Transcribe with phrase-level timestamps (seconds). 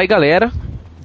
[0.00, 0.50] Fala aí, galera.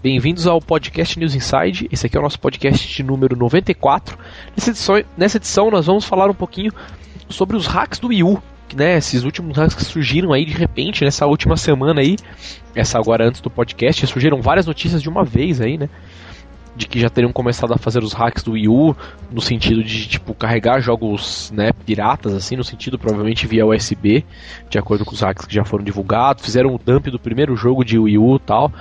[0.02, 1.90] Bem-vindos ao podcast News Inside.
[1.92, 4.18] Esse aqui é o nosso podcast de número 94.
[4.56, 6.72] Nessa edição, nessa edição nós vamos falar um pouquinho
[7.28, 8.42] sobre os hacks do Wii U.
[8.74, 12.16] Né, esses últimos hacks que surgiram aí de repente nessa última semana aí,
[12.74, 15.90] essa agora antes do podcast, surgiram várias notícias de uma vez aí, né?
[16.76, 18.96] De que já teriam começado a fazer os hacks do Wii U
[19.32, 24.26] no sentido de tipo carregar jogos né, piratas assim, no sentido provavelmente via USB,
[24.70, 27.84] de acordo com os hacks que já foram divulgados, fizeram o dump do primeiro jogo
[27.84, 28.72] de Wii U, tal.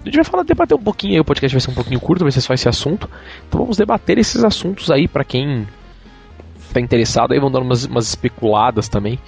[0.00, 2.24] A gente vai falar debater um pouquinho aí, o podcast vai ser um pouquinho curto,
[2.24, 3.10] vai ser só esse assunto.
[3.48, 5.66] Então vamos debater esses assuntos aí para quem
[6.72, 9.18] tá interessado aí, vão dar umas, umas especuladas também.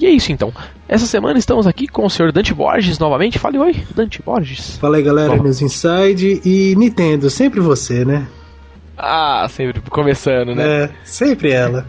[0.00, 0.52] E é isso então.
[0.88, 3.38] Essa semana estamos aqui com o senhor Dante Borges novamente.
[3.38, 4.78] Fale oi, Dante Borges.
[4.78, 8.26] Fala aí galera, News Inside e Nintendo, sempre você, né?
[8.96, 10.84] Ah, sempre começando, né?
[10.84, 11.86] É, sempre ela.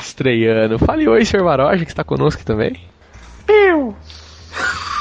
[0.00, 0.78] Estreando.
[0.78, 2.76] Fale oi, senhor Maroja, que está conosco também.
[3.48, 3.96] Eu!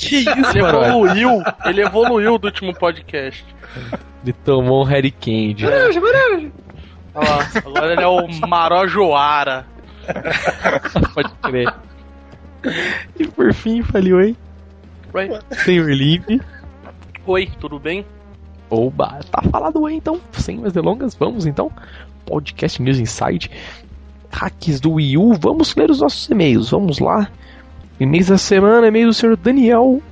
[0.00, 1.42] Que isso, ele evoluiu.
[1.64, 3.44] Ele evoluiu do último podcast.
[4.22, 5.64] Ele tomou um Harry Candy.
[5.64, 6.52] Maroja, Maroja!
[7.16, 7.22] Ó,
[7.68, 9.66] agora ele é o Marojoara.
[11.14, 11.74] Pode crer.
[13.18, 14.36] E por fim, falei oi.
[15.14, 15.28] Oi.
[15.64, 16.40] Senhor Limpe.
[17.26, 18.04] Oi, tudo bem?
[18.70, 20.20] Oba, tá falado oi então.
[20.32, 21.70] Sem mais delongas, vamos então.
[22.26, 23.50] Podcast News Inside.
[24.30, 25.34] Hacks do Wii U.
[25.34, 26.70] Vamos ler os nossos e-mails.
[26.70, 27.30] Vamos lá.
[27.98, 30.02] E-mails da semana, e-mail do senhor Daniel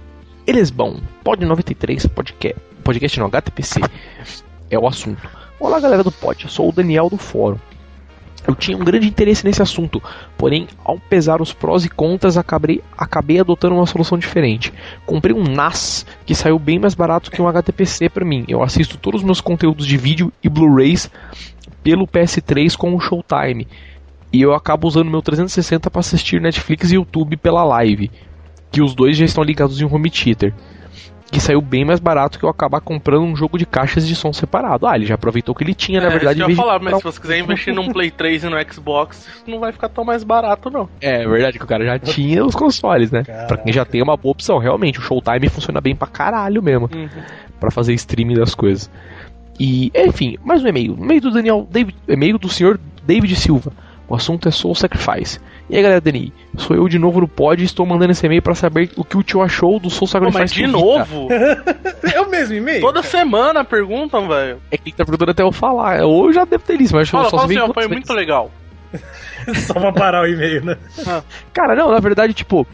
[0.46, 1.00] Elesbão.
[1.22, 3.80] Pod 93, podcast, podcast no HTPC.
[4.70, 5.28] É o assunto.
[5.60, 7.58] Olá galera do Pod, eu sou o Daniel do Fórum.
[8.46, 10.00] Eu tinha um grande interesse nesse assunto,
[10.38, 14.72] porém, ao pesar os prós e contras, acabei, acabei adotando uma solução diferente.
[15.04, 18.44] Comprei um NAS que saiu bem mais barato que um HTPC para mim.
[18.46, 21.10] Eu assisto todos os meus conteúdos de vídeo e Blu-rays
[21.82, 23.66] pelo PS3 com o Showtime.
[24.32, 28.10] E eu acabo usando meu 360 para assistir Netflix e YouTube pela live,
[28.70, 30.54] que os dois já estão ligados em um home theater
[31.30, 34.32] que saiu bem mais barato que eu acabar comprando um jogo de caixas de som
[34.32, 34.86] separado.
[34.86, 36.40] Ah, ele já aproveitou que ele tinha, é, na verdade.
[36.40, 39.58] Eu ia falar, mas se você quiser investir num Play 3 e no Xbox, não
[39.58, 40.88] vai ficar tão mais barato, não.
[41.00, 43.24] É, é verdade que o cara já tinha os consoles, né?
[43.24, 43.46] Caraca.
[43.46, 46.88] Pra quem já tem uma boa opção, realmente, o Showtime funciona bem pra caralho mesmo.
[46.94, 47.08] Uhum.
[47.58, 48.90] para fazer streaming das coisas.
[49.58, 50.96] E, enfim, mais um e-mail.
[50.98, 53.72] E-mail do Daniel, David, e-mail do senhor David Silva.
[54.08, 55.40] O assunto é Soul Sacrifice.
[55.68, 58.40] E aí galera, Dani, sou eu de novo no pod e estou mandando esse e-mail
[58.40, 60.32] para saber o que o tio achou do Soul Sacrifice.
[60.32, 61.28] Pô, mas de novo?
[62.14, 62.80] é o mesmo e-mail?
[62.80, 64.60] Toda semana perguntam, velho.
[64.70, 66.02] É que ele tá perguntando até eu falar.
[66.04, 68.50] Ou eu já devo ter isso, mas fala, eu só fala assim, foi muito legal.
[69.66, 70.76] só pra parar o e-mail, né?
[71.06, 71.22] Ah.
[71.52, 72.66] Cara, não, na verdade, tipo,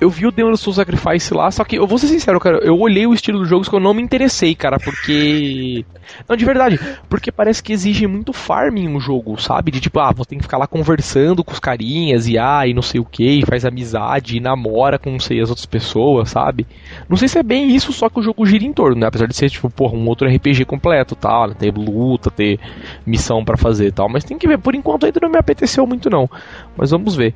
[0.00, 2.78] eu vi o Demon Soul Sacrifice lá, só que eu vou ser sincero, cara, eu
[2.78, 5.84] olhei o estilo do jogo que eu não me interessei, cara, porque.
[6.26, 9.70] Não, de verdade, porque parece que exige muito farming um jogo, sabe?
[9.70, 12.72] De tipo, ah, você tem que ficar lá conversando com os carinhas e ah, e
[12.72, 16.66] não sei o que, faz amizade e namora com não sei as outras pessoas, sabe?
[17.10, 19.06] Não sei se é bem isso, só que o jogo gira em torno, né?
[19.06, 21.54] Apesar de ser, tipo, porra, um outro RPG completo, tal, né?
[21.58, 22.58] ter luta, ter
[23.04, 26.08] missão para fazer tal, mas tem que ver, por enquanto ainda não me apeteceu muito
[26.08, 26.28] não.
[26.74, 27.34] Mas vamos ver.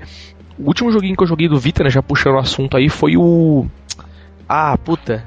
[0.58, 3.16] O último joguinho que eu joguei do Vita, né, já puxando o assunto aí, foi
[3.16, 3.66] o.
[4.48, 5.24] Ah, puta.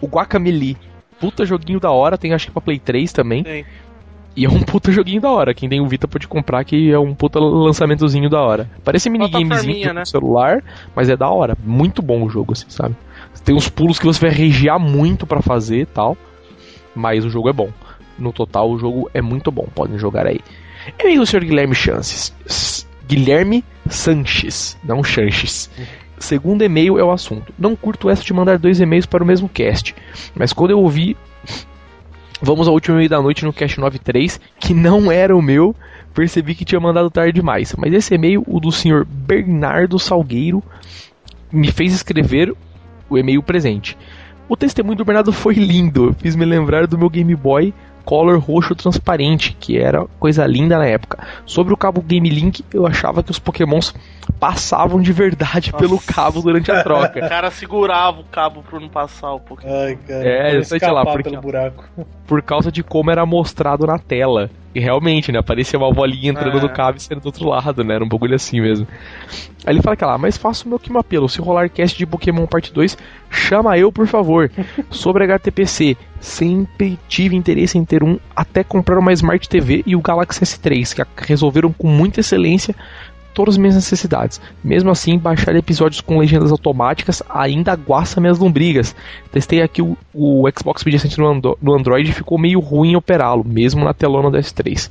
[0.00, 0.76] O Guacamele.
[1.20, 3.44] Puta joguinho da hora, tem acho que pra Play 3 também.
[3.44, 3.64] Sim.
[4.34, 5.54] E é um puta joguinho da hora.
[5.54, 8.70] Quem tem o Vita pode comprar, que é um puta lançamentozinho da hora.
[8.84, 10.00] Parece minigamezinho né?
[10.00, 10.62] no celular,
[10.94, 11.56] mas é da hora.
[11.64, 12.96] Muito bom o jogo, assim, sabe?
[13.44, 16.16] Tem uns pulos que você vai regiar muito para fazer e tal.
[16.94, 17.70] Mas o jogo é bom.
[18.18, 19.66] No total, o jogo é muito bom.
[19.74, 20.40] Podem jogar aí.
[21.02, 22.86] E aí, o senhor Guilherme Chances?
[23.12, 25.68] Guilherme Sanches, não Chanches.
[26.18, 27.52] Segundo e-mail é o assunto.
[27.58, 29.94] Não curto essa de mandar dois e-mails para o mesmo cast,
[30.34, 31.14] mas quando eu ouvi.
[32.40, 35.76] Vamos ao último e-mail da noite no cast 93, que não era o meu,
[36.14, 37.74] percebi que tinha mandado tarde demais.
[37.76, 40.62] Mas esse e-mail, o do senhor Bernardo Salgueiro,
[41.52, 42.54] me fez escrever
[43.10, 43.96] o e-mail presente.
[44.48, 48.74] O testemunho do Bernardo foi lindo, fiz me lembrar do meu Game Boy color roxo
[48.74, 51.18] transparente, que era coisa linda na época.
[51.46, 53.94] Sobre o cabo Game Link, eu achava que os Pokémons
[54.38, 55.84] passavam de verdade Nossa.
[55.84, 57.24] pelo cabo durante a troca.
[57.24, 59.72] O cara segurava o cabo pra não passar o Pokémon.
[59.72, 61.84] Ai, cara, é, sei lá, porque, buraco.
[62.26, 64.50] por causa de como era mostrado na tela.
[64.74, 65.38] E realmente, né?
[65.38, 66.60] Aparecia uma bolinha entrando é.
[66.60, 67.94] no cabo e saindo do outro lado, né?
[67.94, 68.86] Era um bagulho assim mesmo.
[69.66, 71.28] Aí ele fala que lá, mas faça o meu que apelo.
[71.28, 72.96] Se rolar cast de Pokémon Parte 2,
[73.30, 74.50] chama eu, por favor.
[74.90, 80.00] Sobre HTPC, sempre tive interesse em ter um, até comprar uma Smart TV e o
[80.00, 82.74] Galaxy S3, que resolveram com muita excelência
[83.32, 84.40] todas as minhas necessidades.
[84.62, 88.94] Mesmo assim, baixar episódios com legendas automáticas ainda aguaça minhas lombrigas.
[89.30, 93.44] Testei aqui o, o Xbox Media Center no, no Android e ficou meio ruim operá-lo,
[93.44, 94.90] mesmo na telona do S3.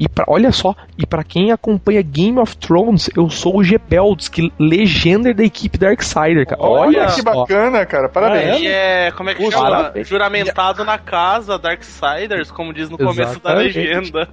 [0.00, 4.30] E pra, olha só, e para quem acompanha Game of Thrones, eu sou o Gebelds,
[4.30, 6.62] que legenda da equipe Darksider, cara.
[6.62, 8.08] Olha, Olha, que bacana, cara.
[8.08, 8.56] Parabéns.
[8.56, 9.70] Ele é, como é que chama?
[9.70, 10.08] parabéns.
[10.08, 13.78] Juramentado na casa, Darksiders, como diz no começo da Exatamente.
[13.78, 14.28] legenda.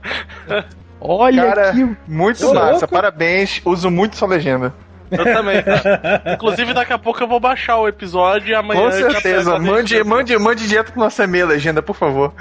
[0.99, 2.71] Olha Cara, que muito Ô, massa.
[2.71, 2.87] louco.
[2.87, 3.61] Parabéns.
[3.65, 4.73] Uso muito sua legenda.
[5.09, 6.21] Eu também, cara.
[6.33, 8.81] Inclusive, daqui a pouco eu vou baixar o episódio e amanhã.
[8.81, 9.55] Com eu já certeza.
[9.55, 10.03] a Mande, legenda.
[10.03, 12.33] mande, mande direto pro nosso e-mail, legenda, por favor.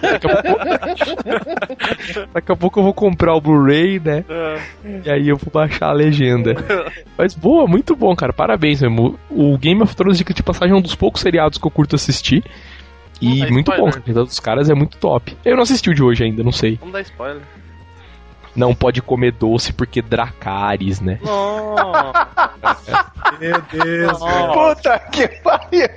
[0.00, 0.64] daqui a pouco,
[2.32, 4.24] daqui a pouco eu vou comprar o Blu-ray, né?
[4.26, 4.58] É.
[5.04, 6.54] E aí eu vou baixar a legenda.
[7.16, 8.32] Mas boa, muito bom, cara.
[8.32, 9.18] Parabéns mesmo.
[9.30, 11.94] O Game of Thrones, dica de passagem, é um dos poucos seriados que eu curto
[11.94, 12.42] assistir.
[13.20, 13.84] E muito spoiler.
[13.84, 14.20] bom, cara.
[14.22, 15.36] O dos caras é muito top.
[15.44, 16.76] Eu não assisti o de hoje ainda, não sei.
[16.76, 17.42] Vamos dar spoiler.
[18.58, 21.20] Não pode comer doce porque Dracarys, né?
[21.22, 21.76] Não.
[23.38, 24.20] Meu Deus.
[24.20, 24.52] Não.
[24.52, 25.88] Puta que pariu.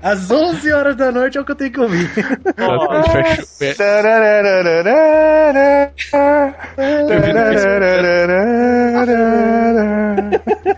[0.00, 2.08] Às 11 horas da noite é o que eu tenho que ouvir.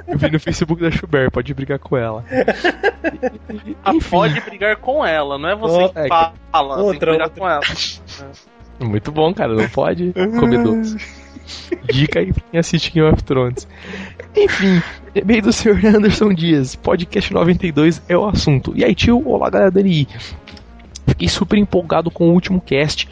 [0.08, 2.24] Eu vi no Facebook da Schubert, pode brigar com ela.
[3.84, 7.10] Ah, pode brigar com ela, não é você Ó, que é, fala, tem que outra,
[7.12, 7.40] brigar outra.
[7.40, 7.60] com ela.
[8.80, 9.54] muito bom, cara.
[9.54, 10.96] Não pode comer doce.
[11.92, 13.68] Dica aí pra quem assiste Game of Thrones.
[14.34, 14.82] Enfim,
[15.14, 15.84] e-mail do Sr.
[15.94, 16.74] Anderson Dias.
[16.74, 18.72] Podcast 92 é o assunto.
[18.74, 19.22] E aí, tio?
[19.28, 20.08] Olá, galera da NI.
[21.06, 23.08] Fiquei super empolgado com o último cast.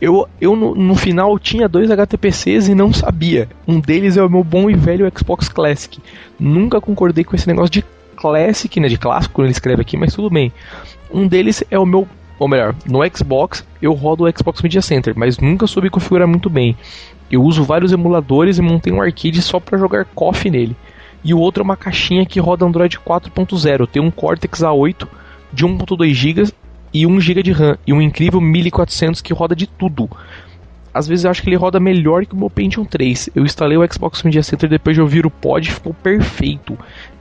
[0.00, 3.48] Eu, eu no, no final tinha dois HTPCs e não sabia.
[3.66, 6.00] Um deles é o meu bom e velho Xbox Classic.
[6.38, 7.84] Nunca concordei com esse negócio de
[8.16, 8.88] Classic, né?
[8.88, 10.52] De clássico, ele escreve aqui, mas tudo bem.
[11.10, 12.06] Um deles é o meu.
[12.42, 16.50] Ou melhor, no Xbox eu rodo o Xbox Media Center, mas nunca soube configurar muito
[16.50, 16.76] bem.
[17.30, 20.74] Eu uso vários emuladores e montei um arcade só para jogar KOF nele.
[21.22, 23.86] E o outro é uma caixinha que roda Android 4.0.
[23.86, 25.06] Tem um Cortex A8
[25.52, 26.52] de 1.2 GB
[26.92, 30.10] e 1 GB de RAM e um incrível 1400 que roda de tudo.
[30.92, 33.30] Às vezes eu acho que ele roda melhor que o meu Pentium 3.
[33.36, 36.76] Eu instalei o Xbox Media Center depois de ouvir o pod e ficou perfeito.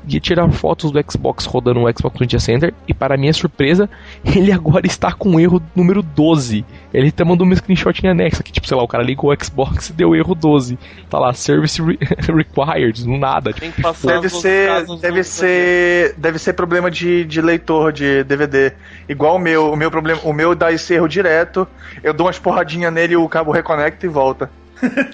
[0.07, 3.89] Ia tirar fotos do Xbox rodando o Xbox Media Center e para minha surpresa,
[4.25, 6.65] ele agora está com erro número 12.
[6.93, 9.43] Ele até mandou um screenshot em anexo que tipo, sei lá, o cara ligou o
[9.43, 10.77] Xbox e deu erro 12.
[11.09, 11.99] Tá lá, service re-
[12.33, 13.51] required, no nada.
[13.53, 18.23] Tipo, Tem que passar Deve ser, deve ser, deve ser problema de, de leitor de
[18.23, 18.73] DVD.
[19.07, 21.67] Igual o meu, o meu problema, o meu dá esse erro direto.
[22.03, 24.49] Eu dou umas porradinhas nele, o cabo reconecta e volta.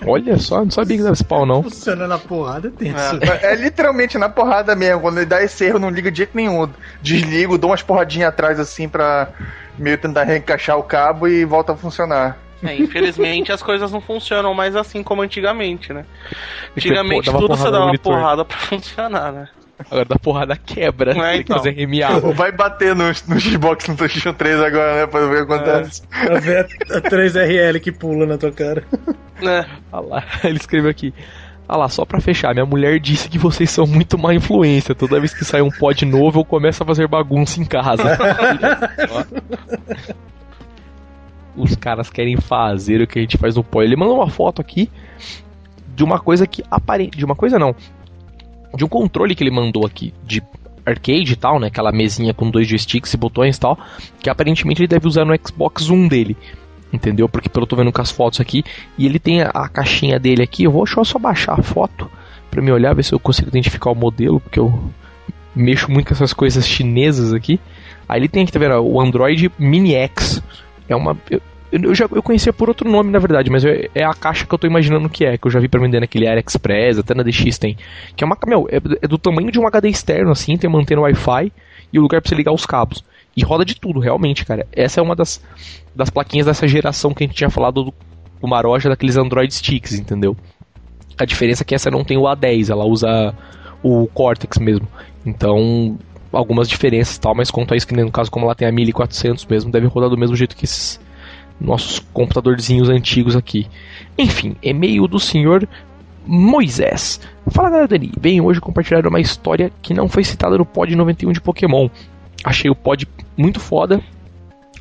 [0.06, 1.64] Olha só, não sabia que dava esse pau não.
[1.64, 3.20] Funciona na porrada, é tenso.
[3.42, 5.02] É, é literalmente na porrada mesmo.
[5.02, 6.70] Quando ele dá esse erro, não liga de jeito nenhum.
[7.02, 9.30] Desligo, dou umas porradinhas atrás assim pra
[9.78, 12.38] meio tentar reencaixar o cabo e volta a funcionar.
[12.64, 16.06] É, infelizmente as coisas não funcionam mais assim como antigamente, né?
[16.76, 18.14] Antigamente tudo você dava uma monitor.
[18.14, 19.48] porrada pra funcionar, né?
[19.80, 21.12] Agora da porrada quebra.
[21.12, 21.58] É, Tem que então.
[21.58, 22.34] fazer RMA.
[22.34, 25.08] Vai bater no, no Xbox no PlayStation 3 agora, né?
[25.08, 26.02] Pra ver o que acontece.
[26.08, 26.58] Pra ver
[26.92, 28.84] a, a 3RL que pula na tua cara.
[29.42, 29.66] É.
[29.92, 31.14] Olha lá, ele escreveu aqui.
[31.70, 34.96] Olha lá, só pra fechar, minha mulher disse que vocês são muito má influência.
[34.96, 38.04] Toda vez que sai um pod novo, eu começo a fazer bagunça em casa.
[41.56, 43.86] Os caras querem fazer o que a gente faz no pod.
[43.86, 44.90] Ele mandou uma foto aqui
[45.96, 47.18] de uma coisa que aparente.
[47.18, 47.76] De uma coisa não.
[48.78, 50.14] De um controle que ele mandou aqui.
[50.24, 50.42] De
[50.86, 51.68] arcade e tal, né?
[51.68, 53.78] Aquela mesinha com dois joysticks e botões e tal.
[54.20, 56.38] Que aparentemente ele deve usar no Xbox One dele.
[56.94, 57.28] Entendeu?
[57.28, 58.64] Porque pelo eu tô vendo com as fotos aqui.
[58.98, 60.64] E ele tem a, a caixinha dele aqui.
[60.64, 62.10] Eu vou deixa eu só baixar a foto
[62.52, 64.40] pra me olhar, ver se eu consigo identificar o modelo.
[64.40, 64.92] Porque eu
[65.56, 67.60] mexo muito com essas coisas chinesas aqui.
[68.08, 68.80] Aí ele tem aqui, tá vendo?
[68.80, 70.42] O Android Mini X.
[70.88, 71.18] É uma.
[71.72, 74.46] Eu, eu já eu conhecia por outro nome, na verdade, mas é, é a caixa
[74.46, 77.14] que eu tô imaginando que é, que eu já vi pra vender naquele AliExpress, até
[77.14, 77.78] na DX tem.
[78.16, 78.38] Que é uma.
[78.46, 81.52] Meu, é, é do tamanho de um HD externo, assim, tem mantendo Wi-Fi
[81.92, 83.04] e o lugar pra você ligar os cabos.
[83.36, 84.66] E roda de tudo, realmente, cara.
[84.72, 85.44] Essa é uma das,
[85.96, 87.94] das plaquinhas dessa geração que a gente tinha falado do,
[88.42, 90.36] do Maroja, daqueles Android Sticks, entendeu?
[91.18, 93.36] A diferença é que essa não tem o A10, ela usa
[93.84, 94.88] o Cortex mesmo.
[95.26, 95.98] Então,
[96.32, 99.46] algumas diferenças tal, mas quanto a isso, que no caso, como ela tem a 1400
[99.46, 101.00] mesmo, deve rodar do mesmo jeito que esses
[101.60, 103.68] nossos computadorzinhos antigos aqui.
[104.18, 105.68] Enfim, e-mail do senhor
[106.26, 107.20] Moisés.
[107.50, 111.32] Fala galera Dani, venho hoje compartilhar uma história que não foi citada no pod 91
[111.32, 111.90] de Pokémon.
[112.44, 114.02] Achei o pod muito foda,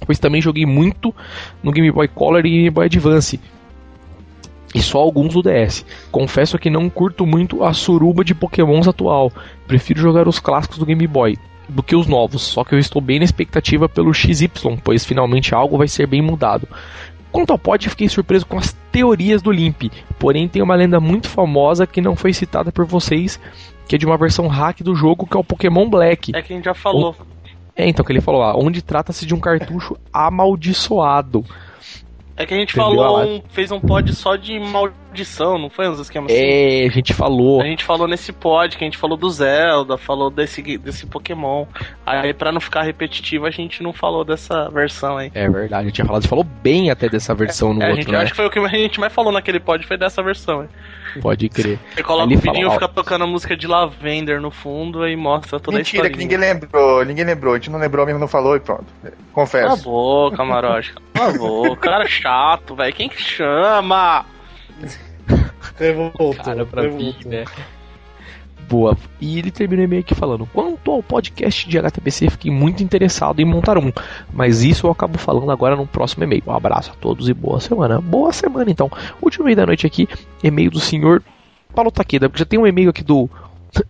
[0.04, 1.14] pois também joguei muito
[1.62, 3.40] no Game Boy Color e Game Boy Advance.
[4.74, 5.86] E só alguns do DS.
[6.10, 9.32] Confesso que não curto muito a suruba de Pokémons atual.
[9.66, 13.00] Prefiro jogar os clássicos do Game Boy do que os novos, só que eu estou
[13.02, 14.48] bem na expectativa pelo XY,
[14.82, 16.68] pois finalmente algo vai ser bem mudado.
[17.32, 19.84] Quanto ao pod, fiquei surpreso com as teorias do Limp,
[20.18, 23.38] porém tem uma lenda muito famosa que não foi citada por vocês,
[23.86, 26.32] que é de uma versão hack do jogo que é o Pokémon Black.
[26.34, 27.14] É que a gente já falou.
[27.74, 31.44] É, então, que ele falou lá, onde trata-se de um cartucho amaldiçoado.
[32.36, 32.96] É que a gente Entendeu?
[32.98, 34.94] falou, Ah, um- fez um pod só de maldição,
[35.58, 36.40] não foi uns esquemas assim?
[36.42, 37.60] É, a gente falou.
[37.60, 41.64] A gente falou nesse pod que a gente falou do Zelda, falou desse, desse Pokémon.
[42.04, 45.30] Aí, pra não ficar repetitivo, a gente não falou dessa versão aí.
[45.34, 48.02] É verdade, a gente tinha falado, falou bem até dessa versão no É, a outro,
[48.02, 48.18] gente, né?
[48.18, 50.68] Acho que foi o que a gente mais falou naquele pod, foi dessa versão aí.
[51.20, 51.78] Pode crer.
[51.94, 55.58] Você coloca Ele o vidinho, fica tocando a música de Lavender no fundo e mostra
[55.58, 56.36] toda Mentira, a que história.
[56.36, 57.04] ninguém lembrou.
[57.06, 57.54] Ninguém lembrou.
[57.54, 58.84] A gente não lembrou mesmo, não falou e pronto.
[59.02, 59.84] Cala a Confesso.
[59.84, 60.92] boca, Marote.
[61.14, 61.76] Cala a boca.
[61.76, 62.92] Cara chato, velho.
[62.94, 64.26] Quem que chama?
[65.78, 66.34] Revoltou.
[66.34, 67.30] Cara, pra mim, revoltou.
[67.30, 67.44] né?
[68.68, 68.96] Boa.
[69.20, 73.40] E ele termina o e-mail aqui falando: Quanto ao podcast de HTPC, fiquei muito interessado
[73.40, 73.92] em montar um,
[74.32, 76.42] mas isso eu acabo falando agora no próximo e-mail.
[76.46, 78.00] Um abraço a todos e boa semana.
[78.00, 78.90] Boa semana, então.
[79.22, 80.08] Último e-mail da noite aqui,
[80.42, 81.22] e-mail do senhor
[81.74, 83.28] Paulo Taqueda, porque já tem um e-mail aqui do.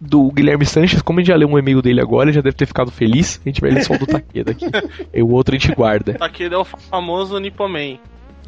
[0.01, 2.57] Do Guilherme Sanches, como a gente já leu um e-mail dele agora, ele já deve
[2.57, 3.41] ter ficado feliz.
[3.45, 4.67] A gente vai ler só o do Taqueda aqui.
[5.15, 6.17] E o outro a gente guarda.
[6.19, 7.97] Aquele é o famoso Nipoman.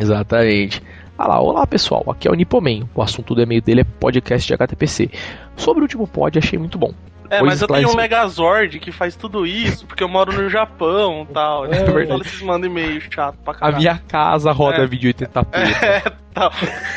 [0.00, 0.82] Exatamente.
[1.19, 2.89] Ah lá, olá pessoal, aqui é o Nipoman.
[2.95, 5.11] O assunto do e-mail dele é podcast de HTPC.
[5.57, 6.95] Sobre o último pod, achei muito bom.
[7.31, 7.95] É, Pois mas eu tenho um.
[7.97, 11.67] Megazord que faz tudo isso, porque eu moro no Japão e tal.
[11.71, 12.21] É É verdade.
[12.23, 13.77] Esses mandam e-mail chato pra A caralho.
[13.79, 14.87] minha casa roda É.
[14.87, 15.47] vídeo 80p.
[15.85, 16.01] É,
[16.33, 16.53] tal.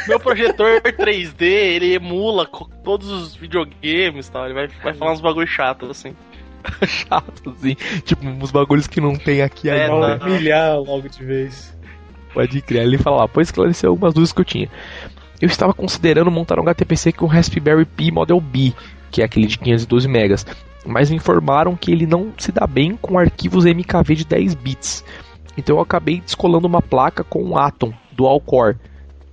[0.07, 2.47] Meu projetor 3D, ele emula
[2.83, 4.45] todos os videogames e tal.
[4.45, 6.15] Ele vai, vai falar uns bagulho chato, assim.
[6.87, 7.75] chato, assim.
[8.05, 9.87] Tipo, uns bagulhos que não tem aqui É, ainda.
[10.09, 10.19] não.
[10.19, 11.75] Vai humilhar logo de vez.
[12.33, 12.83] Pode criar.
[12.83, 14.69] Ele fala lá, pois esclareceu algumas dúvidas que eu tinha.
[15.41, 18.73] Eu estava considerando montar um HTPC com Raspberry Pi Model B,
[19.09, 20.45] que é aquele de 512 megas,
[20.85, 25.03] mas me informaram que ele não se dá bem com arquivos MKV de 10 bits.
[25.57, 28.77] Então eu acabei descolando uma placa com um Atom Dual Core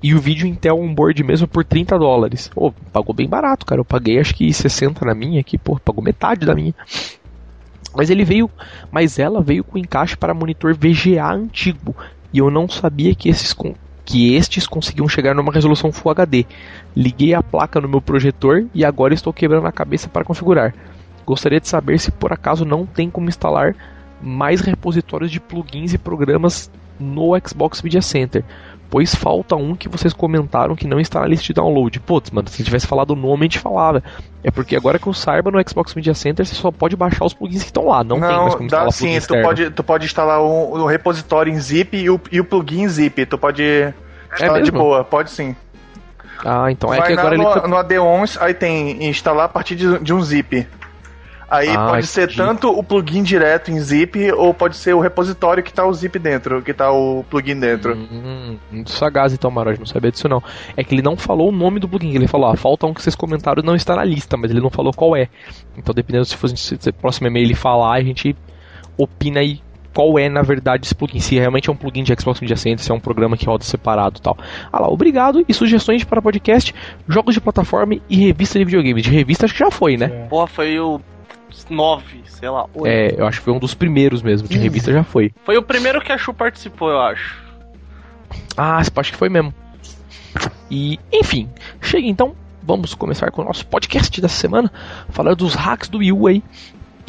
[0.03, 2.49] e o vídeo Intel onboard mesmo por 30 dólares.
[2.49, 3.81] Pô, pagou bem barato, cara.
[3.81, 6.75] Eu paguei acho que 60 na minha aqui, pô, pagou metade da minha.
[7.95, 8.51] Mas ele veio,
[8.91, 11.97] mas ela veio com encaixe para monitor VGA antigo
[12.33, 13.55] e eu não sabia que esses
[14.05, 16.47] que estes conseguiam chegar numa resolução Full HD.
[16.97, 20.75] Liguei a placa no meu projetor e agora estou quebrando a cabeça para configurar.
[21.27, 23.77] Gostaria de saber se por acaso não tem como instalar
[24.21, 28.43] mais repositórios de plugins e programas no Xbox Media Center,
[28.91, 32.01] pois falta um que vocês comentaram que não está na lista de download.
[32.01, 34.03] Putz, mano, se tivesse falado o nome, a gente falava.
[34.43, 37.35] É porque agora que eu saiba, no Xbox Media Center você só pode baixar os
[37.35, 39.21] plugins que estão lá, não, tem mais como dá instalar sim.
[39.21, 42.83] Tu pode, tu pode instalar o, o repositório em zip e o, e o plugin
[42.83, 43.27] em zip.
[43.27, 43.63] Tu pode
[44.33, 44.79] instalar de mesmo?
[44.79, 45.55] boa, pode sim.
[46.45, 49.49] Ah, então é Vai que na- agora ele no, no AD11, aí tem instalar a
[49.49, 50.67] partir de, de um zip.
[51.51, 55.63] Aí Ah, pode ser tanto o plugin direto em zip, ou pode ser o repositório
[55.63, 57.95] que tá o zip dentro, que tá o plugin dentro.
[57.97, 60.43] Hum, muito sagaz então, Maroj, não sabia disso não.
[60.77, 63.03] É que ele não falou o nome do plugin, ele falou, ah, falta um que
[63.03, 65.29] vocês comentaram e não está na lista, mas ele não falou qual é.
[65.77, 68.37] Então dependendo se fosse se, se próximo e-mail ele falar, a gente
[68.99, 69.63] opina aí
[69.95, 72.85] qual é na verdade esse plugin, se realmente é um plugin de Xbox Media Center,
[72.85, 74.37] se é um programa que roda separado e tal.
[74.71, 76.75] Ah lá, obrigado e sugestões para podcast,
[77.09, 79.03] jogos de plataforma e revista de videogames.
[79.03, 80.09] De revista acho que já foi, né?
[80.29, 81.01] Porra, foi o
[81.69, 82.67] 9, sei lá.
[82.75, 82.87] oito.
[82.87, 85.33] É, eu acho que foi um dos primeiros mesmo, de revista já foi.
[85.45, 87.37] Foi o primeiro que a Chu participou, eu acho.
[88.57, 89.53] Ah, acho que foi mesmo.
[90.71, 91.49] E, enfim,
[91.81, 94.71] chega então, vamos começar com o nosso podcast dessa semana,
[95.09, 96.43] falar dos hacks do Wii U aí.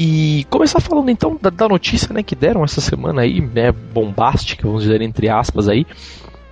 [0.02, 4.66] E começar falando então da, da notícia né, que deram essa semana aí, né, bombástica,
[4.66, 5.86] vamos dizer entre aspas aí,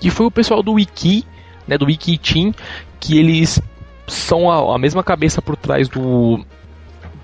[0.01, 1.23] que foi o pessoal do Wiki,
[1.65, 2.53] né, do Wiki Team,
[2.99, 3.61] que eles
[4.05, 6.45] são a, a mesma cabeça por trás do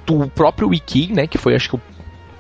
[0.06, 1.80] do próprio Wiki, né, que foi acho que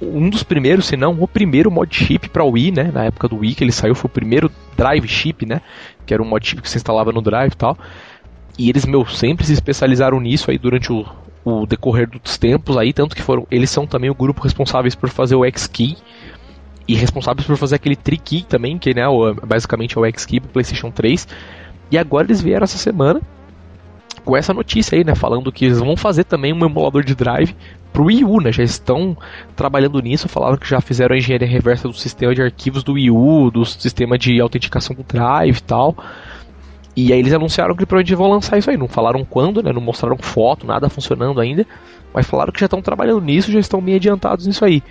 [0.02, 2.92] um dos primeiros, se não o primeiro mod chip para Wii, né?
[2.94, 5.62] Na época do Wii que ele saiu, foi o primeiro drive chip, né?
[6.06, 7.78] Que era um mod chip que você instalava no drive e tal.
[8.58, 11.06] E eles, meu, sempre se especializaram nisso aí durante o,
[11.44, 13.48] o decorrer dos tempos aí, tanto que foram.
[13.50, 15.98] Eles são também o grupo responsáveis por fazer o X-Key.
[16.86, 19.04] E responsáveis por fazer aquele Tri-Key também, que né,
[19.48, 21.28] basicamente é o X-Key pro PlayStation 3.
[21.90, 23.22] E agora eles vieram essa semana
[24.24, 25.16] com essa notícia aí, né?
[25.16, 27.56] Falando que eles vão fazer também um emulador de drive
[27.92, 28.52] pro Wii U, né?
[28.52, 29.16] Já estão
[29.56, 33.12] trabalhando nisso, falaram que já fizeram a engenharia reversa do sistema de arquivos do Wii
[33.12, 35.96] U, do sistema de autenticação do Drive e tal.
[36.96, 38.78] E aí eles anunciaram que provavelmente vão lançar isso aí.
[38.78, 39.72] Não falaram quando, né?
[39.72, 41.66] Não mostraram foto, nada funcionando ainda.
[42.14, 44.84] Mas falaram que já estão trabalhando nisso, já estão bem adiantados nisso aí.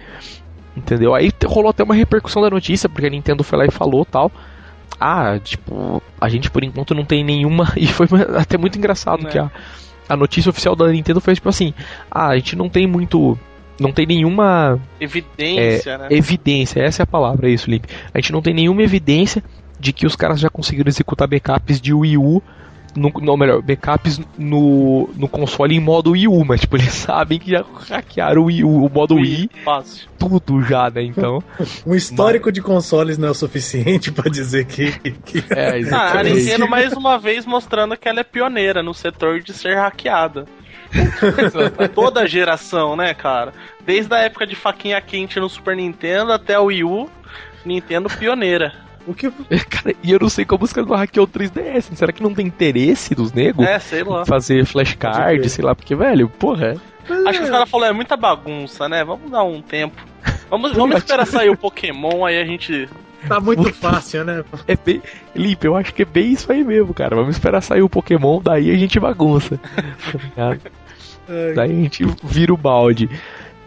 [0.76, 1.14] Entendeu?
[1.14, 4.32] Aí rolou até uma repercussão da notícia, porque a Nintendo foi lá e falou tal.
[5.04, 7.72] Ah, tipo, a gente por enquanto não tem nenhuma.
[7.76, 8.06] E foi
[8.38, 9.30] até muito engraçado Né?
[9.30, 9.50] que a,
[10.08, 11.74] a notícia oficial da Nintendo foi tipo assim:
[12.10, 13.36] ah, a gente não tem muito.
[13.80, 16.06] Não tem nenhuma Evidência, né?
[16.10, 17.88] evidência, essa é a palavra, é isso, Lipe.
[18.14, 19.42] A gente não tem nenhuma evidência
[19.80, 22.40] de que os caras já conseguiram executar backups de Wii U
[22.94, 27.38] no, não, melhor, backups no, no console em modo Wii U, mas tipo, eles sabem
[27.38, 30.08] que já hackearam o, Wii U, o modo Wii, Fácil.
[30.18, 31.02] tudo já, né?
[31.02, 31.42] Então.
[31.86, 34.92] Um histórico de consoles não é o suficiente pra dizer que.
[35.24, 35.44] que...
[35.50, 36.34] É, Ah, a exatamente.
[36.36, 40.46] Nintendo mais uma vez mostrando que ela é pioneira no setor de ser hackeada.
[41.94, 43.52] Toda geração, né, cara?
[43.84, 47.10] Desde a época de faquinha quente no Super Nintendo até o Wii U,
[47.64, 48.72] Nintendo pioneira.
[49.06, 49.30] O que.
[49.68, 51.94] Cara, e eu não sei como os caras não hackeou o 3DS.
[51.94, 53.66] Será que não tem interesse dos negros?
[53.66, 54.24] É, sei lá.
[54.24, 56.76] Fazer flashcard, sei lá, porque, velho, porra.
[57.26, 59.04] Acho que os caras falaram, é muita bagunça, né?
[59.04, 60.00] Vamos dar um tempo.
[60.48, 62.88] Vamos, vamos esperar sair o Pokémon, aí a gente.
[63.28, 64.44] Tá muito fácil, né?
[64.66, 65.02] É bem.
[65.34, 67.14] Lipe, eu acho que é bem isso aí mesmo, cara.
[67.14, 69.60] Vamos esperar sair o Pokémon, daí a gente bagunça.
[70.34, 70.56] Tá
[71.54, 73.08] Daí a gente vira o balde.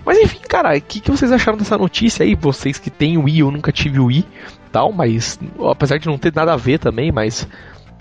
[0.06, 2.36] Mas enfim, cara, o que, que vocês acharam dessa notícia aí?
[2.36, 4.26] Vocês que têm o Wii, eu nunca tive o Wii,
[4.76, 5.40] tal, mas
[5.72, 7.48] apesar de não ter nada a ver também, mas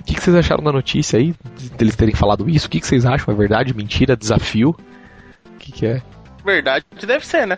[0.00, 1.32] o que, que vocês acharam da notícia aí?
[1.56, 2.66] de- Deles terem falado isso?
[2.66, 3.32] O que, que vocês acham?
[3.32, 3.72] É verdade?
[3.72, 4.16] Mentira?
[4.16, 4.70] Desafio?
[4.70, 6.02] O que, que é?
[6.44, 7.56] Verdade, deve ser, né?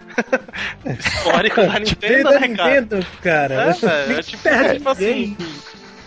[0.98, 2.80] Histórico da Nintendo, da né, cara?
[2.80, 3.54] Nintendo, cara.
[3.54, 5.36] É, velho, é tipo, é tipo assim.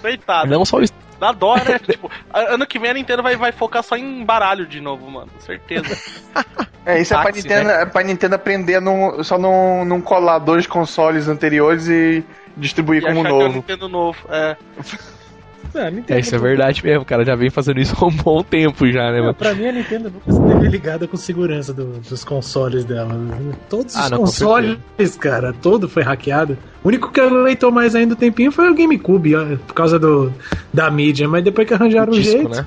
[0.01, 0.49] Coitado.
[0.51, 0.93] Não só isso.
[1.19, 1.79] Dá dó, né?
[1.83, 5.31] tipo, ano que vem a Nintendo vai, vai focar só em baralho de novo, mano.
[5.39, 5.97] Certeza.
[6.85, 10.01] É, isso é pra Táxi, Nintendo, é pra Nintendo aprender a não, só não, não
[10.01, 12.23] colar dois consoles anteriores e
[12.57, 13.55] distribuir E como achar que é o novo.
[13.55, 14.17] Nintendo novo.
[14.29, 14.55] É.
[15.75, 17.23] Ah, É, isso é verdade mesmo, cara.
[17.23, 19.33] Já vem fazendo isso há um bom tempo já, né, Não, mano?
[19.35, 23.15] pra mim a Nintendo nunca esteve ligada com segurança do- dos consoles dela.
[23.69, 24.79] Todos Ah, os não, consoles,
[25.19, 26.57] cara, todo foi hackeado.
[26.83, 30.33] O único que aguentou mais ainda o tempinho foi o GameCube, ó, por causa do,
[30.73, 32.49] da mídia, mas depois que arranjaram o, disco, jeito.
[32.49, 32.65] né?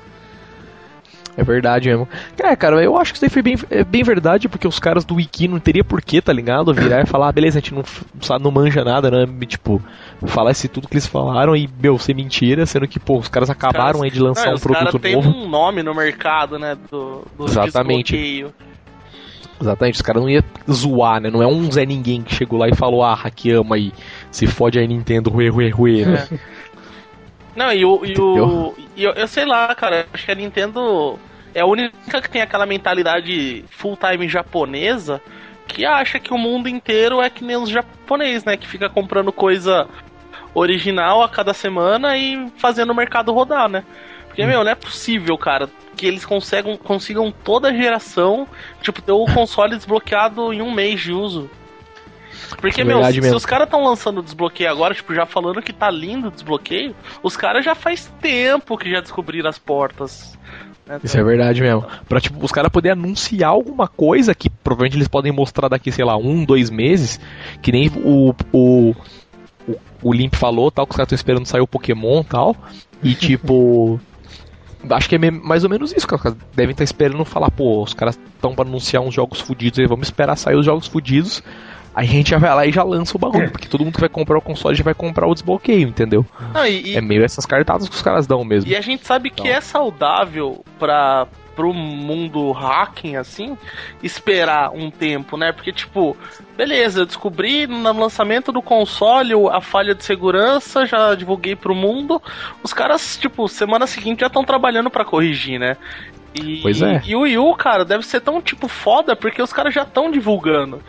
[1.36, 2.06] É verdade mesmo.
[2.38, 5.02] É, cara, eu acho que isso daí foi bem, é bem verdade, porque os caras
[5.04, 6.74] do Wiki não teria porquê, tá ligado?
[6.74, 7.82] Virar e falar, ah, beleza, a gente não
[8.20, 9.26] sabe, não manja nada, né?
[9.46, 9.80] Tipo,
[10.26, 13.48] falar esse tudo que eles falaram e, meu, ser mentira, sendo que, pô, os caras
[13.48, 15.30] acabaram caras- aí de lançar Não, um produto têm novo.
[15.30, 16.76] um nome no mercado, né?
[16.90, 18.12] Do, do Exatamente.
[18.12, 18.52] desbloqueio.
[19.60, 21.30] Exatamente, os caras não iam zoar, né?
[21.30, 23.92] Não é um Zé Ninguém que chegou lá e falou, ah, hackeamos aí,
[24.30, 26.28] se fode aí Nintendo, ruê, ruê, ruê, né?
[27.54, 28.04] Não, e o.
[28.04, 31.19] E o e eu, eu sei lá, cara, acho que a Nintendo
[31.54, 35.21] é a única que tem aquela mentalidade full-time japonesa
[35.67, 38.56] que acha que o mundo inteiro é que nem os japoneses, né?
[38.56, 39.88] Que fica comprando coisa
[40.54, 43.84] original a cada semana e fazendo o mercado rodar, né?
[44.26, 48.47] Porque, meu, não é possível, cara, que eles consigam, consigam toda a geração,
[48.80, 51.50] tipo, ter o console desbloqueado em um mês de uso.
[52.61, 55.91] Porque, meu, se, se os caras estão lançando desbloqueio agora, tipo, já falando que tá
[55.91, 60.39] lindo o desbloqueio, os caras já faz tempo que já descobriram as portas.
[60.87, 61.00] né?
[61.02, 61.85] Isso é verdade mesmo.
[62.09, 66.05] Pra, tipo, os caras poderem anunciar alguma coisa que provavelmente eles podem mostrar daqui, sei
[66.05, 67.19] lá, um, dois meses,
[67.61, 68.95] que nem o, o,
[69.67, 72.57] o, o Limp falou, tal, que os caras estão esperando sair o Pokémon e tal.
[73.02, 74.00] E tipo.
[74.91, 76.17] Acho que é mais ou menos isso, cara.
[76.17, 79.78] Os caras devem estar esperando falar, pô, os caras estão pra anunciar uns jogos fudidos
[79.78, 81.41] aí, vamos esperar sair os jogos fudidos.
[81.95, 84.00] Aí a gente já vai lá e já lança o bagulho, porque todo mundo que
[84.00, 86.25] vai comprar o console já vai comprar o desbloqueio, entendeu?
[86.55, 88.71] Não, e, e- É meio essas cartadas que os caras dão mesmo.
[88.71, 89.52] E a gente sabe que Então.
[89.57, 93.59] é saudável para pro mundo hacking, assim,
[94.02, 95.52] esperar um tempo, né?
[95.52, 96.17] Porque, tipo,
[96.57, 102.23] beleza, eu descobri no lançamento do console a falha de segurança, já divulguei pro mundo.
[102.63, 105.76] Os caras, tipo, semana seguinte já estão trabalhando para corrigir, né?
[106.35, 107.02] E, Pois é.
[107.05, 110.11] E o Wii U, cara, deve ser tão, tipo, foda porque os caras já estão
[110.11, 110.81] divulgando.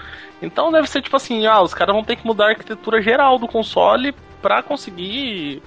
[0.44, 3.40] Então deve ser tipo assim, ah, os caras vão ter que mudar a arquitetura geral
[3.40, 5.62] do console pra conseguir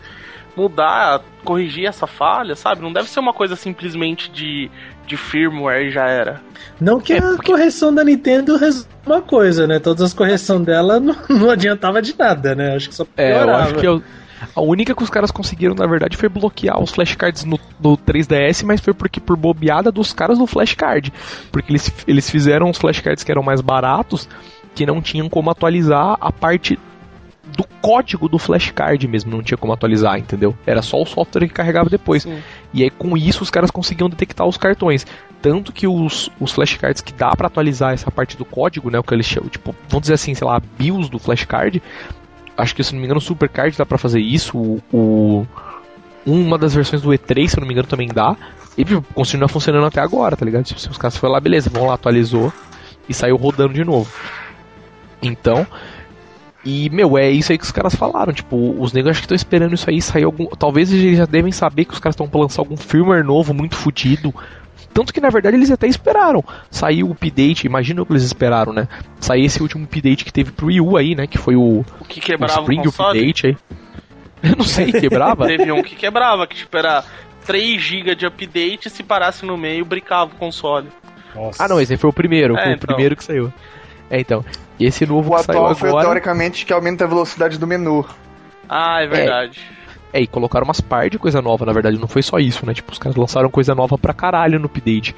[0.57, 2.81] mudar, corrigir essa falha, sabe?
[2.83, 4.71] Não deve ser uma coisa simplesmente de,
[5.07, 6.41] de firmware e já era.
[6.81, 9.79] Não que É, a porque- correção da Nintendo resolva uma coisa, né?
[9.79, 12.75] Todas as correções dela não, não adiantava de nada, né?
[12.75, 13.63] Acho que só É, eu piorava.
[13.65, 14.03] acho que eu-
[14.55, 18.65] a única que os caras conseguiram, na verdade, foi bloquear os flashcards no, no 3DS,
[18.65, 21.13] mas foi porque por bobeada dos caras do flashcard.
[21.51, 24.29] Porque eles, eles fizeram os flashcards que eram mais baratos,
[24.77, 26.79] que não tinham como atualizar a parte
[27.57, 30.55] do código do flashcard mesmo, não tinha como atualizar, entendeu?
[30.67, 32.23] Era só o software que carregava depois.
[32.25, 32.39] Sim.
[32.75, 35.07] E aí com isso os caras conseguiam detectar os cartões.
[35.41, 39.03] Tanto que os, os flashcards que dá pra atualizar essa parte do código, né, o
[39.03, 41.81] que eles chamam, tipo, vamos dizer assim, sei lá, BIOS do flashcard,
[42.57, 45.47] acho que se não me engano o Supercard dá pra fazer isso, o, o-
[46.27, 48.37] uma das versões do E3, se eu não me engano, também dá.
[48.77, 50.65] E tipo, continua funcionando até agora, tá ligado?
[50.65, 52.53] Tipo, se os caras foram lá, beleza, vão lá, atualizou
[53.09, 54.11] e saiu rodando de novo.
[55.23, 55.67] Então,
[56.65, 58.33] e, meu, é isso aí que os caras falaram.
[58.33, 60.47] Tipo, os negros acho que estão esperando isso aí sair algum.
[60.47, 63.77] Talvez eles já devem saber que os caras estão pra lançar algum firmware novo, muito
[63.77, 64.35] fodido.
[64.93, 66.43] Tanto que na verdade eles até esperaram.
[66.71, 68.89] Saiu o update, imagina o que eles esperaram, né?
[69.21, 71.27] Sair esse último update que teve pro Wii U aí, né?
[71.27, 73.19] Que foi o, O que o quebrava o, Spring console?
[73.19, 73.57] Update aí.
[74.51, 75.47] Eu não sei, quebrava?
[75.49, 77.05] Teve um que quebrava, que tipo era
[77.47, 80.89] 3 GB de update, se parasse no meio, brincava o console.
[81.35, 81.63] Nossa.
[81.63, 82.87] Ah, não, esse aí foi o primeiro, É, foi o então.
[82.87, 83.53] primeiro que saiu.
[84.11, 84.45] É, então.
[84.79, 86.05] E esse novo O que saiu atual foi agora.
[86.05, 88.05] teoricamente que aumenta a velocidade do menu.
[88.69, 89.61] Ah, é verdade.
[90.13, 92.73] É, e colocaram umas par de coisa nova, na verdade, não foi só isso, né?
[92.73, 95.15] Tipo, os caras lançaram coisa nova pra caralho no update.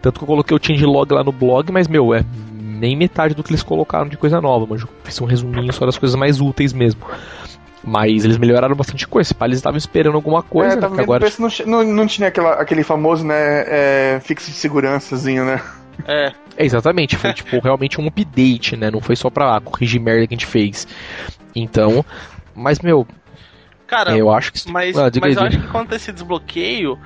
[0.00, 3.42] Tanto que eu coloquei o changelog lá no blog, mas, meu, é nem metade do
[3.42, 6.40] que eles colocaram de coisa nova, mas eu fiz um resuminho só das coisas mais
[6.40, 7.00] úteis mesmo.
[7.84, 9.28] Mas eles melhoraram bastante coisa.
[9.28, 10.80] Se pá, eles estavam esperando alguma coisa, é, né?
[10.82, 11.26] tava agora.
[11.38, 15.60] não, não, não tinha aquela, aquele famoso, né, é, fixo de segurançazinho, né?
[16.06, 16.32] É.
[16.56, 18.90] É, exatamente, foi tipo realmente um update, né?
[18.90, 20.86] Não foi só pra corrigir merda que a gente fez.
[21.54, 22.04] Então,
[22.54, 23.06] mas, meu,
[23.86, 24.70] Cara, eu acho que.
[24.70, 26.98] Mas, Ah, mas eu acho que quanto a esse desbloqueio,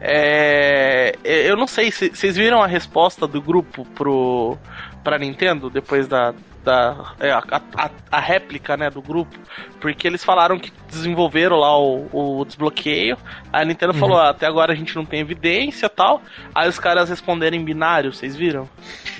[0.00, 4.56] é, é, eu não sei, se- vocês viram a resposta do grupo pro
[5.04, 7.42] pra Nintendo depois da, da é, a,
[7.76, 9.38] a, a réplica né, do grupo?
[9.80, 12.08] Porque eles falaram que desenvolveram lá o,
[12.40, 13.16] o desbloqueio,
[13.52, 13.98] aí a Nintendo Uhum.
[14.00, 16.22] falou, ah, até agora a gente não tem evidência tal,
[16.54, 18.68] aí os caras responderam em binário, vocês viram?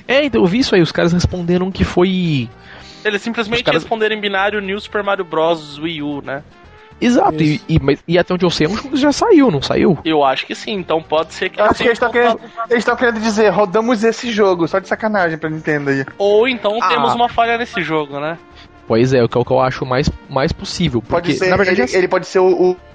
[0.09, 2.49] É, então eu vi isso aí, os caras responderam que foi.
[3.05, 5.79] Eles simplesmente Os caras- responderam em binário New Super Mario Bros.
[5.79, 6.43] Wii U, né?
[7.01, 9.61] Exato, e, e, mas- e até onde eu sei, é jogo que já saiu, não
[9.61, 9.99] saiu?
[10.05, 12.37] Eu acho que sim, então pode ser que acho que eles estão tenham
[12.69, 16.05] querendo, querendo dizer, rodamos esse jogo, só de sacanagem pra Nintendo aí.
[16.17, 16.89] Ou então Ah.
[16.89, 18.39] temos uma falha nesse jogo, né?
[18.87, 21.01] Pois é, o que é o que eu acho mais, mais possível.
[21.01, 22.47] Porque, Pode ser, na verdade, ele, assim, ele pode ser o,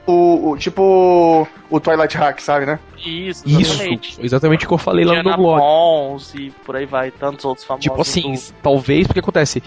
[0.08, 2.80] o, o- o- tipo o Twilight Hack, sabe, né?
[3.04, 4.18] Isso, isso, exatamente.
[4.22, 5.60] exatamente o que eu falei lá no blog.
[5.60, 7.84] Pons e por aí vai, tantos outros famosos.
[7.84, 9.62] Tipo assim, do- talvez, porque acontece.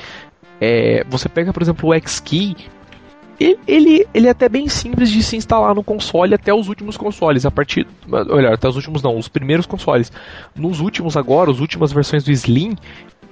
[0.60, 2.56] é, você pega, por exemplo, o X-Key.
[3.42, 6.96] Ele, ele, ele é até bem simples de se instalar no console até os últimos
[6.96, 7.44] consoles.
[7.44, 7.86] A partir.
[8.08, 10.12] Olha, até os últimos não, os primeiros consoles.
[10.54, 12.76] Nos últimos agora, as últimas versões do Slim,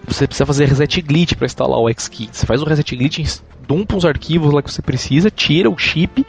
[0.04, 2.28] você precisa fazer reset glitch para instalar o X-Key.
[2.32, 6.26] Você faz o reset glitch, dumpa os arquivos lá que você precisa, tira o chip,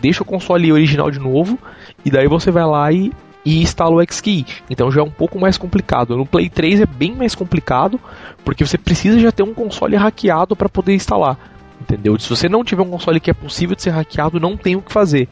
[0.00, 1.56] deixa o console original de novo,
[2.04, 3.12] e daí você vai lá e,
[3.44, 4.44] e instala o X-Key.
[4.68, 6.16] Então já é um pouco mais complicado.
[6.16, 8.00] No Play 3 é bem mais complicado,
[8.44, 11.57] porque você precisa já ter um console hackeado para poder instalar.
[11.80, 12.18] Entendeu?
[12.18, 14.82] Se você não tiver um console que é possível de ser hackeado, não tem o
[14.82, 15.28] que fazer.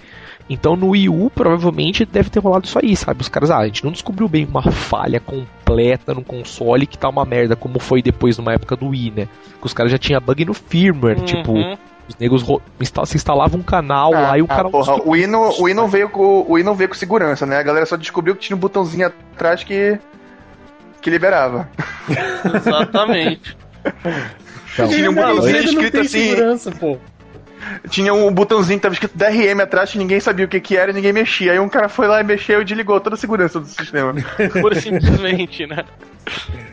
[0.49, 3.21] Então no Wii U provavelmente deve ter rolado isso aí, sabe?
[3.21, 7.09] Os caras, ah, a gente não descobriu bem uma falha completa no console que tá
[7.09, 9.29] uma merda, como foi depois numa época do Wii, né?
[9.61, 11.77] Que os caras já tinham bug no firmware, tipo, Uhum.
[12.09, 12.45] os negros
[13.07, 14.71] se instalavam um canal lá e o Ah, cara.
[14.71, 17.45] porra, o Wii, não, o, Wii não veio com, o Wii não veio com segurança,
[17.45, 17.59] né?
[17.59, 19.99] A galera só descobriu que tinha um botãozinho atrás que,
[21.03, 21.69] que liberava.
[22.55, 23.57] Exatamente.
[24.77, 26.71] Então, Tinha um botãozinho escrito assim.
[26.79, 26.99] pô.
[27.89, 30.91] Tinha um botãozinho que tava escrito DRM atrás que ninguém sabia o que, que era
[30.91, 31.53] e ninguém mexia.
[31.53, 34.13] Aí um cara foi lá e mexeu e desligou toda a segurança do sistema.
[34.61, 35.85] Pura e simplesmente, né?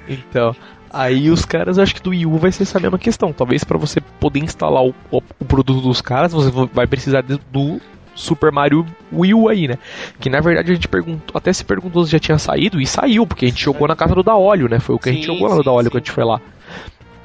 [0.07, 0.55] Então,
[0.91, 3.31] aí os caras, acho que do Wii U vai ser essa mesma questão.
[3.33, 7.39] Talvez para você poder instalar o, o- o produto dos caras, você vai precisar de-
[7.51, 7.79] do
[8.13, 9.77] Super Mario Wii U aí, né?
[10.19, 13.25] Que na verdade a gente perguntou, até se perguntou se já tinha saído e saiu,
[13.25, 14.79] porque a gente jogou na casa do da óleo, né?
[14.79, 15.89] Foi o que a gente Sim, jogou lá no sim, da óleo sim.
[15.89, 16.39] quando a gente foi lá.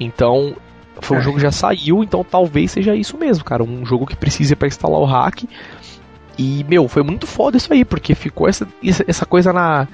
[0.00, 0.54] Então,
[1.00, 1.22] foi um É.
[1.22, 3.62] jogo que já saiu, então talvez seja isso mesmo, cara.
[3.62, 5.44] Um jogo que precise para instalar o hack.
[6.38, 8.66] E, meu, foi muito foda isso aí, porque ficou essa,
[9.06, 9.88] essa coisa na,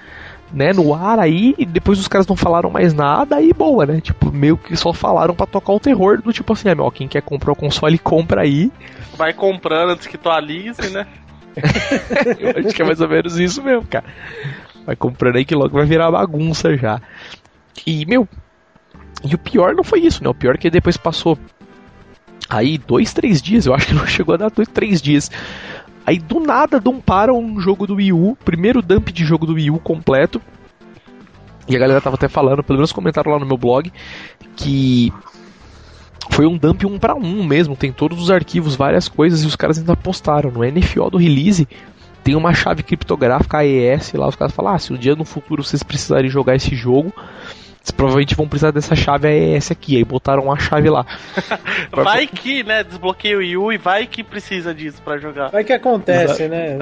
[0.53, 4.01] né, no ar aí, e depois os caras não falaram mais nada, aí boa, né?
[4.01, 7.09] Tipo, meio que só falaram pra tocar o terror do tipo assim, ah, meu, quem
[7.09, 8.71] quer comprar o console, compra aí.
[9.17, 11.07] Vai comprando antes que atualize, né?
[12.39, 14.05] Eu acho que é mais ou menos isso mesmo, cara.
[14.85, 17.01] Vai comprando aí que logo vai virar bagunça já.
[17.87, 18.29] E, meu,
[19.25, 20.29] e o pior não foi isso, né?
[20.29, 21.39] O pior é que depois passou
[22.49, 25.31] aí dois, três dias, eu acho que não chegou a dar dois, três dias.
[26.07, 29.71] Aí do nada dumparam um jogo do Wii U, primeiro dump de jogo do Wii
[29.71, 30.41] U completo.
[31.67, 33.91] E a galera tava até falando, pelo menos comentaram lá no meu blog,
[34.55, 35.11] que
[36.31, 39.57] foi um dump um para um mesmo, tem todos os arquivos, várias coisas, e os
[39.57, 41.67] caras ainda postaram no NFO do release.
[42.23, 45.63] Tem uma chave criptográfica AES lá, os caras falam: ah, se um dia no futuro
[45.63, 47.13] vocês precisarem jogar esse jogo,
[47.85, 49.97] vocês provavelmente vão precisar dessa chave AES aqui.
[49.99, 51.05] Aí botaram a chave lá.
[51.93, 52.83] Vai que, né?
[52.83, 55.51] Desbloqueia o Wii U e vai que precisa disso pra jogar.
[55.51, 56.79] Vai que acontece, né?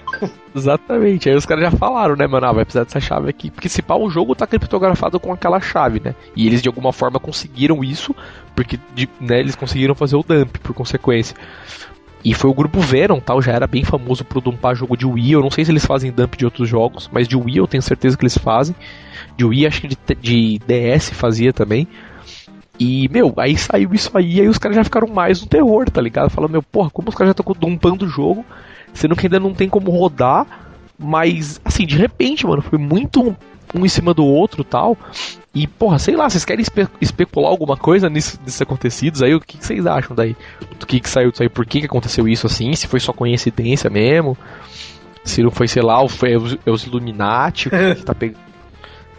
[0.54, 1.28] Exatamente.
[1.30, 2.46] Aí os caras já falaram, né, mano?
[2.46, 3.50] Ah, vai precisar dessa chave aqui.
[3.50, 6.14] Porque se pá, o jogo tá criptografado com aquela chave, né?
[6.36, 8.14] E eles de alguma forma conseguiram isso,
[8.54, 11.34] porque de- né, eles conseguiram fazer o dump por consequência.
[12.24, 15.32] E foi o grupo Venom, tal, já era bem famoso por dumpar jogo de Wii.
[15.32, 17.82] Eu não sei se eles fazem dump de outros jogos, mas de Wii eu tenho
[17.82, 18.74] certeza que eles fazem.
[19.36, 21.86] De Wii, acho que de, de DS fazia também.
[22.80, 26.00] E, meu, aí saiu isso aí, aí os caras já ficaram mais no terror, tá
[26.00, 26.30] ligado?
[26.30, 28.44] Falando, meu, porra, como os caras já estão dumpando o jogo,
[28.94, 30.46] sendo que ainda não tem como rodar,
[30.98, 33.36] mas, assim, de repente, mano, foi muito
[33.74, 34.96] um, em cima do outro tal.
[35.54, 39.34] E, porra, sei lá, vocês querem espe- especular alguma coisa nisso, nesses acontecidos aí?
[39.34, 40.36] O que, que vocês acham daí?
[40.78, 41.48] Do que, que saiu disso aí?
[41.48, 42.74] Por que, que aconteceu isso assim?
[42.74, 44.36] Se foi só coincidência mesmo?
[45.22, 48.42] Se não foi, sei lá, ou foi os, é os Illuminati que tá pegando.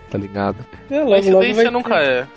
[0.10, 0.58] Tá ligado?
[0.90, 2.28] É, logo, Coincidência nunca é.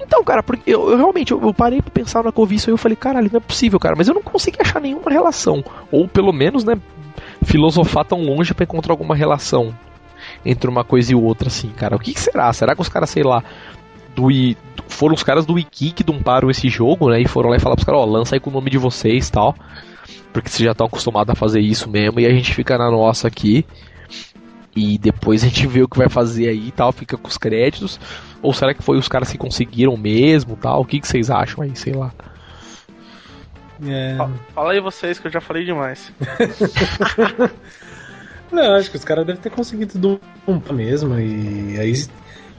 [0.00, 2.76] Então, cara, porque eu, eu realmente eu, eu parei pra pensar na Covid e eu
[2.76, 5.62] falei, caralho, não é possível, cara, mas eu não consegui achar nenhuma relação.
[5.90, 6.74] Ou pelo menos, né,
[7.44, 9.74] filosofar tão longe pra encontrar alguma relação
[10.44, 11.96] entre uma coisa e outra, assim, cara.
[11.96, 12.52] O que, que será?
[12.52, 13.42] Será que os caras, sei lá,
[14.14, 14.56] do, I-
[14.88, 17.20] foram os caras do Wiki que dumparam esse jogo, né?
[17.20, 19.28] E foram lá e falaram pros caras, ó, lança aí com o nome de vocês
[19.28, 19.54] e tal.
[20.32, 23.28] Porque vocês já estão acostumados a fazer isso mesmo, e a gente fica na nossa
[23.28, 23.64] aqui.
[24.74, 27.36] E depois a gente vê o que vai fazer aí e tal, fica com os
[27.36, 28.00] créditos.
[28.40, 30.80] Ou será que foi os caras que conseguiram mesmo tal?
[30.80, 32.10] O que, que vocês acham aí, sei lá.
[33.86, 34.16] É.
[34.54, 36.10] Fala aí vocês que eu já falei demais.
[38.52, 39.98] Não, acho que os caras devem ter conseguido
[40.46, 41.18] dumpar mesmo.
[41.18, 41.94] E aí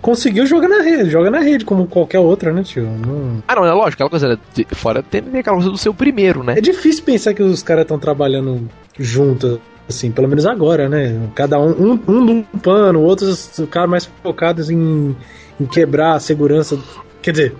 [0.01, 2.84] conseguiu jogar na rede, joga na rede como qualquer outra, né, tio?
[2.84, 5.93] Não- Ah, não, é lógico, aquela coisa, né, de- fora tem aquela coisa do seu
[5.93, 6.56] primeiro, né?
[6.58, 8.67] É difícil pensar que os caras estão trabalhando
[8.99, 11.29] juntos, assim, pelo menos agora, né?
[11.36, 15.15] Cada um, um, um dumpando, outros caras mais focados em,
[15.60, 16.77] em quebrar a segurança.
[17.21, 17.56] Quer dizer,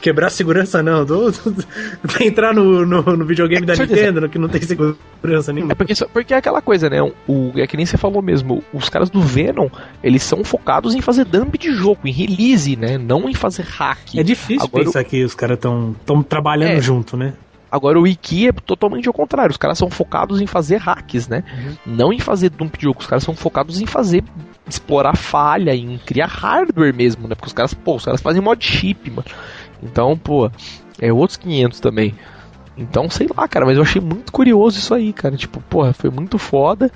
[0.00, 1.64] quebrar segurança não, do, do-
[2.20, 3.74] entrar no, no, no videogame É, da.
[3.76, 5.72] Nintendo, que não tem segurança nenhuma.
[5.72, 7.00] É porque, porque é aquela coisa, né?
[7.28, 8.62] O, é que nem você falou mesmo.
[8.72, 9.68] Os caras do Venom,
[10.02, 12.98] eles são focados em fazer dump de jogo, em release, né?
[12.98, 13.98] Não em fazer hack.
[14.16, 16.80] É difícil Agora pensar que os caras estão tão trabalhando É.
[16.80, 17.34] junto, né?
[17.72, 19.52] Agora o Wiki é totalmente ao contrário.
[19.52, 21.44] Os caras são focados em fazer hacks, né?
[21.86, 22.98] Não em fazer dump de jogo.
[22.98, 24.24] Os caras são focados em fazer
[24.68, 27.36] explorar falha, em criar hardware mesmo, né?
[27.36, 29.24] Porque os caras, pô, os caras fazem mod chip, mano.
[29.82, 30.50] Então, pô,
[31.00, 32.14] é outros 500 também.
[32.76, 35.36] Então, sei lá, cara, mas eu achei muito curioso isso aí, cara.
[35.36, 36.90] Tipo, porra, foi muito foda.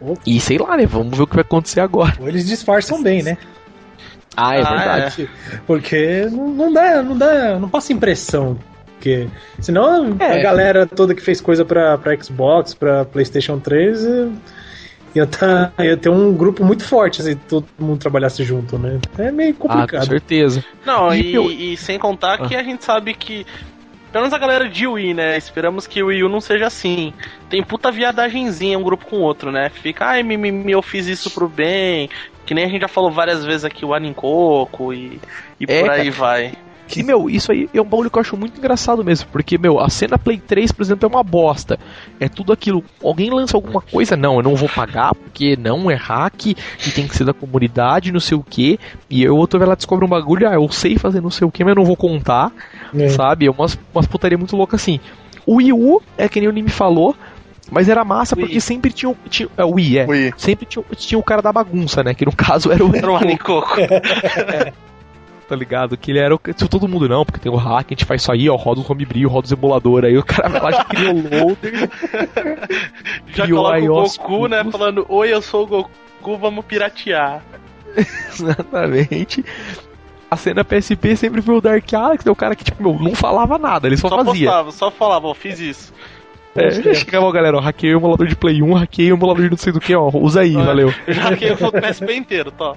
[0.00, 0.20] Opa.
[0.26, 0.86] E sei lá, né?
[0.86, 2.14] Vamos ver o que vai acontecer agora.
[2.20, 3.38] Ou eles disfarçam bem, né?
[4.36, 5.30] Ah, é Ah, verdade.
[5.66, 8.58] Porque não, não dá, não dá, não passa impressão.
[8.94, 9.28] Porque
[9.60, 10.40] senão É.
[10.40, 14.28] a galera toda que fez coisa pra, pra Xbox, pra PlayStation 3, eh,
[15.14, 18.98] ia, tá, ia ter um grupo muito forte se todo mundo trabalhasse junto, né?
[19.18, 20.06] É meio Ah, com complicado.
[20.06, 20.64] certeza.
[20.84, 23.46] Não, E e, e sem contar que a gente sabe que.
[24.12, 25.36] Pelo menos a galera de Wii, né?
[25.36, 27.12] Esperamos que o Wii U não seja assim.
[27.50, 29.68] Tem puta viadagenzinha um grupo com o outro, né?
[29.70, 32.08] Fica, ai, mimimi, eu fiz isso pro bem.
[32.46, 35.20] Que nem a gente já falou várias vezes aqui, o Anincoco e,
[35.58, 36.52] e É, por aí vai.
[37.00, 39.80] E, meu, isso aí é um bagulho que eu acho muito engraçado mesmo, porque, meu,
[39.80, 41.78] a cena Play 3, por exemplo, é uma bosta.
[42.20, 42.82] É tudo aquilo.
[43.02, 44.16] Alguém lança alguma coisa?
[44.16, 48.12] Não, eu não vou pagar, porque não é hack, e tem que ser da comunidade,
[48.12, 48.78] não sei o que.
[49.10, 51.46] E aí o outro vai lá descobre um bagulho, ah, eu sei fazer não sei
[51.46, 52.52] o que, mas eu não vou contar,
[52.94, 53.08] É.
[53.08, 53.46] sabe?
[53.46, 55.00] É umas, umas putaria muito louca assim.
[55.46, 57.14] O Wii U, é que nem o Nimi falou,
[57.70, 58.44] mas era massa Wii.
[58.46, 59.48] porque sempre tinha, o- tinha.
[59.56, 60.06] É, o Wii, é.
[60.06, 60.34] Wii.
[60.36, 62.14] Sempre tinha, tinha o cara da bagunça, né?
[62.14, 62.94] Que no caso era o.
[62.94, 63.74] Era um Anincoco.
[65.48, 65.96] tá ligado?
[65.96, 66.38] Que ele era o.
[66.38, 68.80] tipo, Todo mundo não, porque tem o hack, a gente faz isso aí, ó, roda
[68.80, 70.04] os homebrew, roda os emulador.
[70.04, 71.90] Aí o cara vai lá já cria o loader.
[73.34, 74.64] Já Criou coloca aí, o Goku, né?
[74.70, 77.42] Falando, oi, eu sou o Goku, vamos piratear.
[78.28, 79.44] Exatamente.
[80.30, 82.32] A cena PSP sempre foi o Dark Alex, né?
[82.32, 84.46] o cara que, tipo, meu, não falava nada, ele só, Só fazia.
[84.46, 85.92] postava, só falava, ó, fiz isso.
[86.56, 89.50] É, chegava, ó, galera, ó, hackei o emulador de Play 1, hackei o emulador de
[89.50, 90.94] não sei do que, ó, usa aí, Olha, valeu.
[91.06, 92.74] Eu já hackei o PSP inteiro, tá?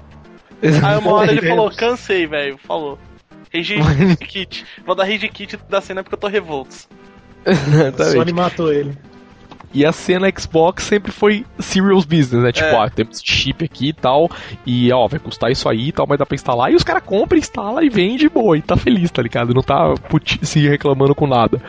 [0.62, 2.58] Aí uma hora ele falou, cansei, velho.
[2.58, 2.98] Falou.
[3.54, 3.76] Rage
[4.26, 4.64] Kit.
[4.84, 6.88] Vou dar Rage Kit da cena porque eu tô revoltos.
[7.46, 8.12] Exatamente.
[8.12, 8.96] Sony matou ele.
[9.72, 12.50] E a cena Xbox sempre foi serious business, né?
[12.52, 12.74] Tipo, É.
[12.74, 14.30] ó, temos chip aqui e tal,
[14.64, 16.72] e ó, vai custar isso aí e tal, mas dá pra instalar.
[16.72, 19.52] E os caras compram, instala e vende, boa, e tá feliz, tá ligado?
[19.52, 19.94] Não tá
[20.42, 21.60] se reclamando com nada.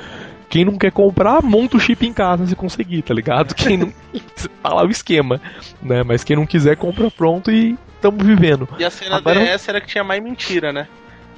[0.50, 3.54] Quem não quer comprar, monta o chip em casa se conseguir, tá ligado?
[3.54, 3.94] Quem não.
[4.64, 5.40] tá lá o esquema,
[5.82, 6.04] né?
[6.04, 8.68] Mas quem não quiser, compra pronto e tamo vivendo.
[8.80, 10.88] E a cena Agora- DS era que tinha mais mentira, né?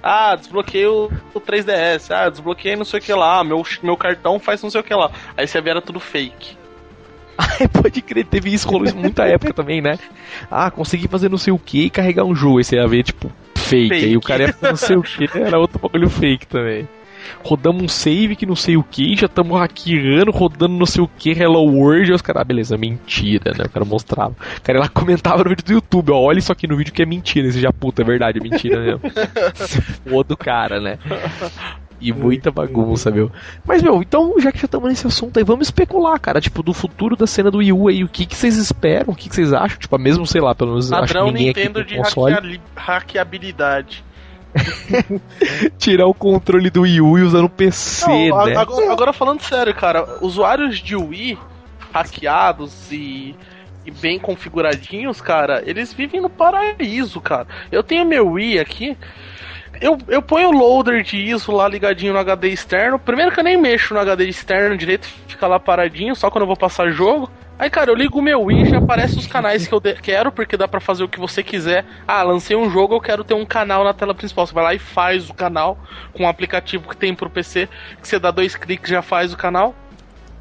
[0.02, 2.10] Ah, desbloqueei o, o 3DS.
[2.10, 3.43] Ah, desbloqueei não sei o que lá.
[3.43, 5.12] Meu, meu cartão faz não sei o que lá.
[5.38, 6.58] Aí você vê era tudo fake.
[7.60, 9.97] É, pode crer, teve isso, rolou isso muita época também, né?
[10.50, 12.58] Ah, consegui fazer não sei o que e carregar um jogo.
[12.60, 13.89] Aí você ia ver, tipo, fake.
[13.89, 14.06] Fake.
[14.06, 16.88] Aí o cara ia fazer não sei o que, era outro bagulho fake também.
[17.44, 21.08] Rodamos um save que não sei o que, já estamos hackeando, rodando não sei o
[21.08, 23.66] que, Hello World, e os caras, ah, beleza, mentira, né?
[23.66, 24.36] O cara mostrava.
[24.58, 27.02] O cara lá comentava no vídeo do YouTube, ó, olha isso aqui no vídeo que
[27.02, 27.48] é mentira.
[27.48, 29.02] Esse já, puta, é verdade, é mentira mesmo.
[30.12, 30.98] o do cara, né?
[32.02, 33.32] E muita bagunça, meu.
[33.64, 36.74] Mas, meu, então, já que já estamos nesse assunto aí, vamos especular, cara, tipo, do
[36.74, 39.36] futuro da cena do Wii U aí, o que, que vocês esperam, o que, que
[39.36, 39.78] vocês acham?
[39.78, 42.60] Tipo, mesmo, sei lá, pelo menos acho que Padrão ninguém aqui Nintendo tem de console.
[42.76, 44.04] hackeabilidade.
[45.78, 48.56] Tirar o controle do Wii U e usar no PC, Não, né?
[48.56, 51.38] agora, agora falando sério, cara, usuários de Wii
[51.94, 53.36] hackeados e,
[53.86, 57.48] e bem configuradinhos, cara, eles vivem no paraíso, cara.
[57.72, 58.98] Eu tenho meu Wii aqui.
[59.80, 63.00] Eu, eu ponho o loader de ISO lá ligadinho no HD externo.
[63.00, 66.48] Primeiro que eu nem mexo no HD externo direito, fica lá paradinho, só quando eu
[66.48, 67.30] vou passar jogo.
[67.62, 70.32] Aí, cara, eu ligo o meu Wii e já aparece os canais que eu quero,
[70.32, 71.86] porque dá pra fazer o que você quiser.
[72.08, 74.47] Ah, lancei um jogo, eu quero ter um canal na tela principal.
[74.47, 75.78] Você vai lá e faz o canal
[76.12, 77.69] com um aplicativo que tem pro PC,
[78.02, 79.76] que você dá dois cliques já faz o canal.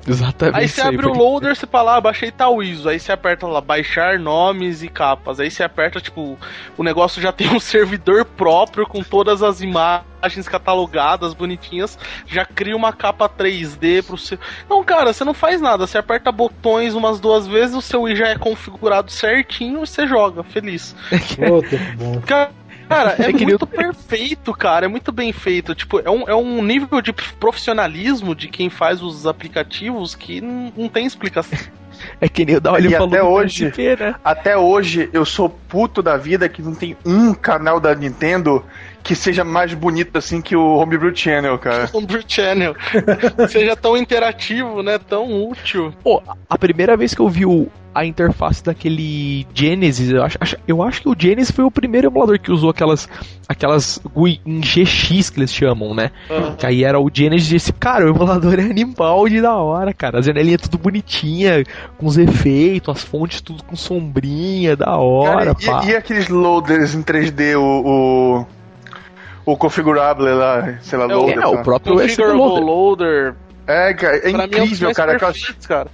[0.08, 0.56] Exatamente.
[0.58, 2.88] Aí você isso abre o pode- loader, você fala, ah, baixei tal ISO.
[2.88, 5.38] Aí você aperta lá, baixar nomes e capas.
[5.40, 6.38] Aí você aperta, tipo,
[6.76, 11.98] o negócio já tem um servidor próprio com todas as imagens catalogadas, bonitinhas.
[12.26, 14.38] Já cria uma capa 3D pro seu.
[14.68, 15.86] Não, cara, você não faz nada.
[15.86, 20.06] Você aperta botões umas duas vezes, o seu I já é configurado certinho e você
[20.06, 20.94] joga, feliz.
[21.36, 22.20] Tempo bom.
[22.22, 22.50] Cara,
[22.90, 24.86] Cara, é muito perfeito, cara.
[24.86, 25.74] É muito bem feito.
[25.76, 30.72] Tipo, é um, é um nível de profissionalismo de quem faz os aplicativos que não,
[30.76, 31.56] não tem explicação.
[32.20, 34.14] É que nem o Daolio E falou até hoje- PSP, né?
[34.24, 38.64] Até hoje eu sou puto da vida que não tem um canal da Nintendo
[39.02, 41.88] que seja mais bonito assim que o Homebrew Channel, cara.
[41.94, 42.74] Homebrew Channel.
[43.50, 44.98] Seja tão interativo, né?
[44.98, 45.92] Tão útil.
[46.02, 50.82] Pô, a primeira vez que eu vi o- a interface daquele Genesis, eu acho, eu
[50.82, 53.08] acho que o Genesis foi o primeiro emulador que usou aquelas
[53.48, 56.10] aquelas GUI em GX que eles chamam, né?
[56.56, 59.92] Que aí era o Genesis e esse, cara, o emulador é animal de da hora,
[59.92, 60.20] cara.
[60.20, 61.64] As janelinhas tudo bonitinha,
[61.98, 65.84] com os efeitos, as fontes tudo com sombrinha, da hora, Cara, pá.
[65.84, 68.42] e, e aqueles loaders em 3D, o.
[68.44, 68.46] o...
[69.46, 71.38] O configurável lá, sei lá, É o- loader.
[71.42, 72.64] É, o próprio Configurable Loader.
[72.64, 73.34] Loader.
[73.66, 75.18] É, cara, é pra mim é um incrível, cara.
[75.18, 75.88] perfeitos, cara.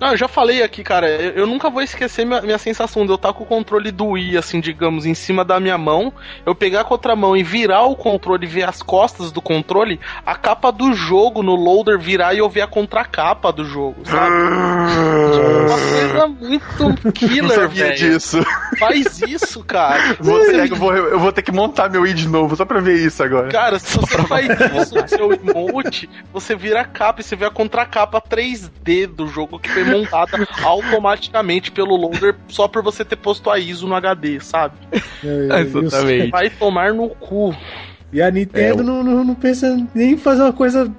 [0.00, 3.12] Não, eu já falei aqui, cara, eu, eu nunca vou esquecer minha, minha sensação de
[3.12, 6.10] eu estar com o controle do Wii, assim, digamos, em cima da minha mão,
[6.46, 10.00] eu pegar com a outra mão e virar o controle, ver as costas do controle,
[10.24, 14.34] a capa do jogo no loader virar e eu ver a contracapa do jogo, sabe?
[15.66, 17.96] Uma coisa muito Não killer, sabia velho.
[17.96, 18.42] disso.
[18.78, 20.16] Faz isso, cara.
[20.20, 22.80] Vou ter, eu, vou, eu vou ter que montar meu i de novo só pra
[22.80, 23.48] ver isso agora.
[23.48, 27.44] Cara, se você faz isso no seu emote, você vira a capa e você vê
[27.44, 33.16] a contracapa 3D do jogo que foi montada automaticamente pelo loader só por você ter
[33.16, 34.74] posto a ISO no HD, sabe?
[35.22, 36.30] E os- Exatamente.
[36.30, 37.54] Vai tomar no cu.
[38.12, 40.90] e a Nintendo É, o- não, não, não pensa nem em fazer uma coisa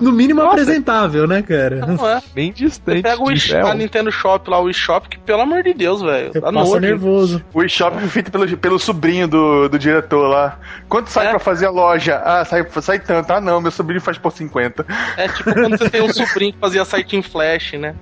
[0.00, 0.52] no mínimo Nossa.
[0.52, 1.86] apresentável, né, cara?
[1.86, 2.20] Não é.
[2.34, 5.62] Bem Você distante pega o é, a Nintendo Shop lá, o eShop, que pelo amor
[5.62, 6.32] de Deus, velho.
[6.32, 6.78] Tá passa nojo.
[6.78, 7.44] nervoso.
[7.52, 10.58] O eShop foi feito pelo, pelo sobrinho do, do diretor lá.
[10.88, 11.30] Quanto sai É.
[11.30, 12.16] pra fazer a loja?
[12.24, 13.30] Ah, sai, sai tanto.
[13.32, 14.86] Ah, não, meu sobrinho faz por 50.
[15.16, 17.94] É tipo quando você tem um sobrinho que fazia site em flash, né?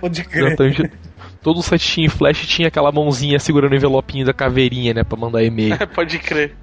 [0.00, 0.46] Pode crer.
[0.48, 0.90] Exatamente.
[1.42, 5.02] Todo o site tinha flash tinha aquela mãozinha segurando o envelopinho da caveirinha, né?
[5.04, 5.76] Pra mandar e-mail.
[5.94, 6.54] Pode crer.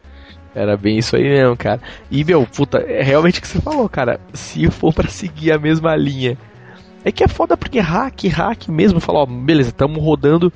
[0.53, 1.79] Era bem isso aí mesmo, cara.
[2.09, 4.19] E, meu, puta, é realmente o que você falou, cara.
[4.33, 6.37] Se for pra seguir a mesma linha.
[7.03, 8.99] É que é foda porque hack, hack mesmo.
[8.99, 10.51] Falou, ó, beleza, tamo rodando.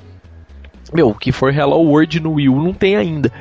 [0.92, 3.32] Meu, o que for Hello World no Wii U não tem ainda.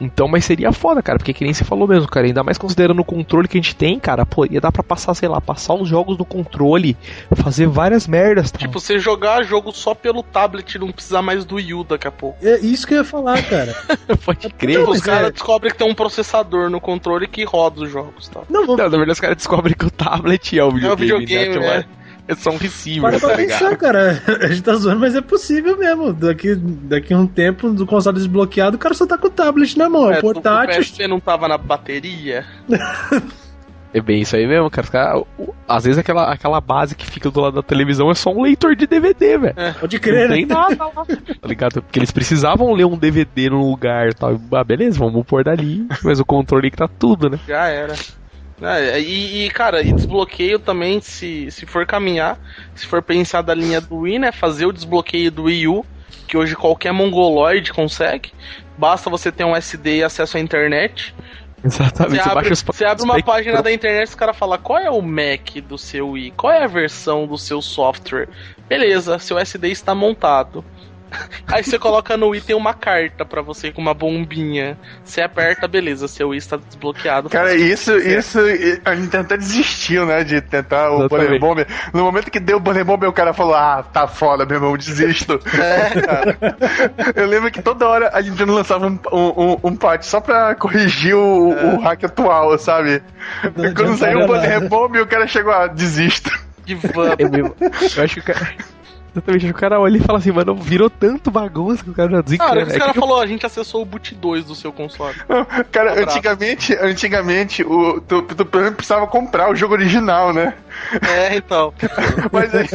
[0.00, 2.26] Então, mas seria foda, cara, porque que nem você falou mesmo, cara.
[2.26, 5.14] Ainda mais considerando o controle que a gente tem, cara, pô, ia dar pra passar,
[5.14, 6.96] sei lá, passar os jogos no controle,
[7.34, 8.58] fazer várias merdas, tá?
[8.58, 12.06] Tipo, você jogar jogo só pelo tablet e não precisar mais do Wii U daqui
[12.06, 12.38] a pouco.
[12.46, 13.74] É isso que eu ia falar, cara.
[14.24, 14.78] pode crer.
[14.78, 17.90] Tipo, os mas caras é- descobrem que tem um processador no controle que roda os
[17.90, 18.40] jogos, tá?
[18.48, 21.58] Não, Não, vamos na verdade, os caras descobrem que o tablet é o videogame, videogame,
[21.58, 21.76] né?
[21.78, 21.84] né?
[22.28, 23.76] É só um receiver, Para tá pensar, ligado?
[23.78, 24.22] cara.
[24.44, 26.12] A gente tá zoando, mas é possível mesmo.
[26.12, 29.76] Daqui, daqui a um tempo, do console desbloqueado, o cara só tá com o tablet
[29.78, 30.12] na mão.
[30.12, 30.76] É, É, portátil.
[30.76, 32.44] O PSP não tava na bateria.
[33.92, 35.24] É bem isso aí mesmo, cara.
[35.66, 38.76] Às vezes aquela, aquela base que fica do lado da televisão é só um leitor
[38.76, 39.54] de DVD, velho.
[39.80, 40.34] Pode Não crer, né?
[40.36, 41.06] tem nada lá.
[41.40, 41.82] Tá ligado?
[41.82, 44.38] Porque eles precisavam ler um DVD no lugar e tal.
[44.52, 45.86] Ah, beleza, vamos pôr dali.
[46.04, 47.38] Mas o controle que tá tudo, né?
[47.48, 47.94] Já era.
[48.60, 52.38] É, e, e, cara, e desbloqueio também, se, se for caminhar,
[52.74, 54.32] se for pensar da linha do Wii, né?
[54.32, 55.86] Fazer o desbloqueio do Wii U,
[56.26, 58.32] que hoje qualquer mongoloide consegue.
[58.76, 61.14] Basta você ter um SD e acesso à internet.
[61.62, 62.22] Exatamente.
[62.22, 65.02] Você, abre, você abre uma página da internet e os caras falam qual é o
[65.02, 68.28] Mac do seu Wii, qual é a versão do seu software.
[68.68, 70.64] Beleza, seu SD está montado.
[71.46, 74.78] Aí você coloca no Wii tem uma carta pra você com uma bombinha.
[75.04, 77.28] Você aperta, beleza, seu Wii está desbloqueado.
[77.28, 78.38] Cara, isso, isso,
[78.84, 81.08] a Nintendo até desistiu, né, de tentar o.
[81.08, 81.66] Bunny Bomber.
[81.92, 84.76] No momento que deu o Bunny Bomber, o cara falou, ah, tá foda, meu irmão,
[84.76, 85.40] desisto.
[85.54, 86.38] É, cara.
[87.16, 91.14] Eu lembro que toda hora a Nintendo lançava um, um, um patch só pra corrigir
[91.14, 93.02] o, o hack atual, sabe?
[93.56, 94.68] Não quando saiu o Bunny.
[94.68, 96.30] Bomber, o cara chegou a desisto.
[96.66, 97.22] Give up.
[97.22, 97.54] É mesmo.
[97.60, 98.54] Eu acho que o cara.
[99.18, 102.10] Exatamente, que o cara olha e fala assim, mano, virou tanto bagunça que o cara
[102.10, 102.50] já desencana.
[102.50, 105.14] Cara, os É caras que- falaram, a gente acessou o boot 2 do seu console.
[105.72, 106.10] Cara, Abraço.
[106.16, 110.54] antigamente, antigamente o, tu, tu, precisava comprar o jogo original, né?
[111.08, 111.72] É, então.
[112.32, 112.66] Mas aí,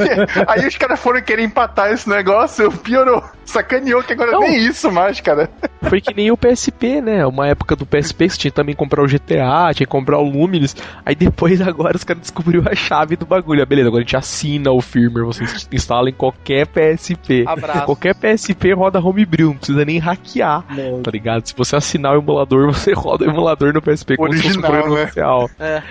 [0.48, 3.24] aí os caras foram querer empatar esse negócio, piorou.
[3.46, 4.40] Sacaneou que agora Não.
[4.40, 5.50] nem isso mais, cara.
[5.84, 7.26] Foi que nem o PSP, né?
[7.26, 10.18] Uma época do PSP que você tinha que também comprar o GTA, tinha que comprar
[10.18, 10.76] o Luminous.
[11.06, 13.62] Aí depois agora os caras descobriram a chave do bagulho.
[13.62, 16.33] Ah, beleza, agora a gente assina o firmware, você instala em qualquer
[16.68, 17.44] PSP.
[17.48, 17.86] Abraço.
[17.86, 20.64] Qualquer PSP roda homebrew, não precisa nem hackear,
[21.04, 21.48] tá ligado?
[21.48, 24.62] Se você assinar o emulador, você roda o emulador no PSP como se fosse um
[24.62, 25.04] Original, programa né?
[25.04, 25.82] oficial, É.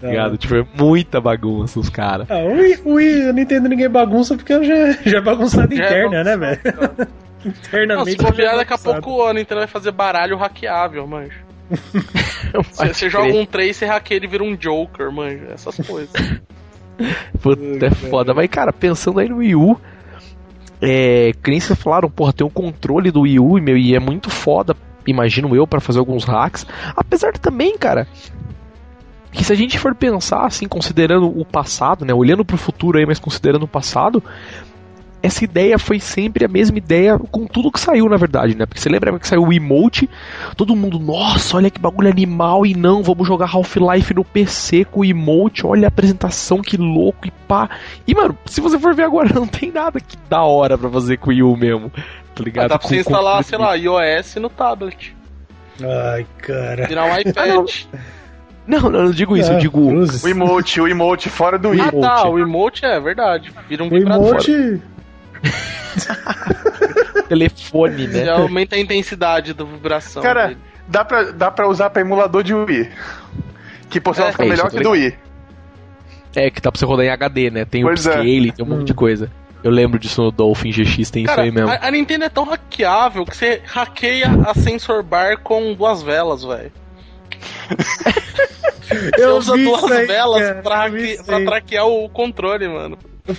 [0.00, 0.36] tá ligado?
[0.38, 2.30] Tipo, é muita bagunça os caras.
[2.30, 5.72] Ah, o Wii, o Wii, eu não entendo ninguém bagunça porque já, já é bagunçada
[5.76, 6.60] Já é interna, né, velho?
[6.64, 7.08] bagunçado, cara.
[7.42, 7.52] Não,
[8.02, 8.10] Internamente.
[8.10, 9.02] se bobear, é daqui a bagunçado.
[9.02, 11.38] pouco a Nintendo vai fazer baralho hackeável, manjo.
[12.74, 15.44] Você, joga um 3, você hackeia ele vira um Joker, manjo.
[15.54, 16.10] Essas coisas.
[17.40, 18.34] Puta, é foda.
[18.34, 19.80] Mas, cara, pensando aí no Wii U,
[20.80, 24.74] é, vocês falaram, porra, tem um controle do Wii U, meu, e é muito foda,
[25.06, 26.66] imagino eu, pra fazer alguns hacks.
[26.96, 28.06] Apesar também, cara,
[29.32, 33.06] que se a gente for pensar, assim, considerando o passado, né, olhando pro futuro aí,
[33.06, 34.22] mas considerando o passado,
[35.22, 38.64] essa ideia foi sempre a mesma ideia com tudo que saiu, na verdade, né?
[38.66, 40.08] Porque você lembra que saiu o emote,
[40.56, 45.00] todo mundo, nossa, olha que bagulho animal, e não, vamos jogar Half-Life no PC com
[45.00, 47.68] o emote, olha a apresentação, que louco, e pá.
[48.06, 51.16] E, mano, se você for ver agora, não tem nada que da hora pra fazer
[51.18, 51.90] com o Wii U mesmo,
[52.34, 52.64] tá ligado?
[52.64, 55.14] Ah, dá pra você Com- instalar, com- sei lá, iOS no tablet.
[55.82, 56.86] Ai, cara.
[56.86, 57.70] Virar um iPad.
[58.66, 59.88] Não, não, eu não digo isso, eu Ah, digo...
[59.88, 60.22] cruzes.
[60.22, 61.80] O emote, o emote fora do Wii.
[61.80, 63.50] ah, tá, o emote é verdade.
[63.68, 64.80] Vira um O emote.
[67.28, 68.24] telefone, né?
[68.24, 70.22] Já aumenta a intensidade da vibração.
[70.22, 70.60] Cara, dele.
[70.88, 72.90] dá pra, dá pra usar pra emulador de Wii.
[73.88, 75.18] Que por sinal É, fica é isso, melhor tô que do Wii.
[76.36, 77.64] É, que dá pra você rodar em HD, né?
[77.64, 78.20] Tem o Pois é.
[78.20, 79.30] Tem um monte de coisa.
[79.62, 81.70] Eu lembro disso no Dolphin GX, tem Cara, isso aí mesmo.
[81.70, 86.42] a, a Nintendo é tão hackeável que você hackeia a sensor bar com duas velas,
[86.44, 86.72] velho.
[88.90, 91.86] Você Eu usa duas isso aí, velas cara, pra, eu vi hacke- isso pra traquear
[91.86, 92.98] o controle, mano.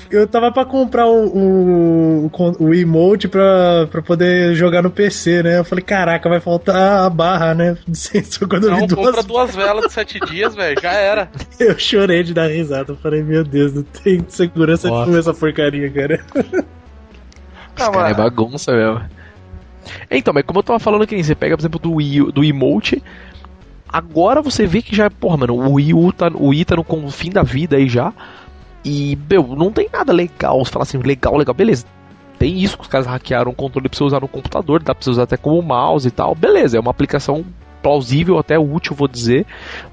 [0.09, 5.59] Eu tava pra comprar o, o, o, emote pra, pra poder jogar no PC, né?
[5.59, 7.77] Eu falei, caraca, vai faltar a barra, né?
[7.87, 8.47] De.
[8.47, 10.79] Quando eu Não, vi duas, compra duas velas de sete dias, velho.
[10.81, 11.29] Já era.
[11.59, 12.91] eu chorei de dar risada.
[12.91, 15.01] Eu falei, meu Deus, não tem segurança Nossa.
[15.01, 16.19] nenhuma essa porcaria, cara.
[17.77, 19.01] Os cara é bagunça mesmo.
[20.09, 23.01] Então, mas como eu tava falando que você pega, por exemplo, do Wii, do emote,
[23.87, 27.11] agora você vê que já, porra, mano, o Wii U tá, o Wii tá no
[27.11, 28.13] fim da vida aí já.
[28.83, 30.63] E, meu, não tem nada legal.
[30.63, 31.85] Você fala assim, legal, legal, beleza.
[32.39, 35.03] Tem isso que os caras hackearam o controle pra você usar no computador, dá pra
[35.03, 36.33] você usar até como mouse e tal.
[36.33, 37.45] Beleza, é uma aplicação
[37.81, 39.45] plausível, até útil, vou dizer.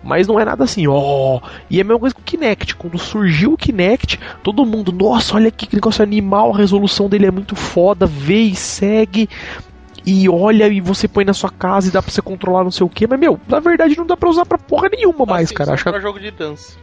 [0.02, 1.40] Mas não é nada assim, ó.
[1.68, 2.76] E é a mesma coisa com o Kinect.
[2.76, 7.30] Quando surgiu o Kinect, todo mundo, nossa, olha que negócio animal, a resolução dele é
[7.30, 9.28] muito foda, vê e segue.
[10.06, 12.86] E olha, e você põe na sua casa e dá pra você controlar não sei
[12.86, 15.54] o que, mas meu, na verdade não dá pra usar pra porra nenhuma mais, Assim,
[15.54, 15.74] cara.
[15.74, 16.78] Acho pra jogo de dança.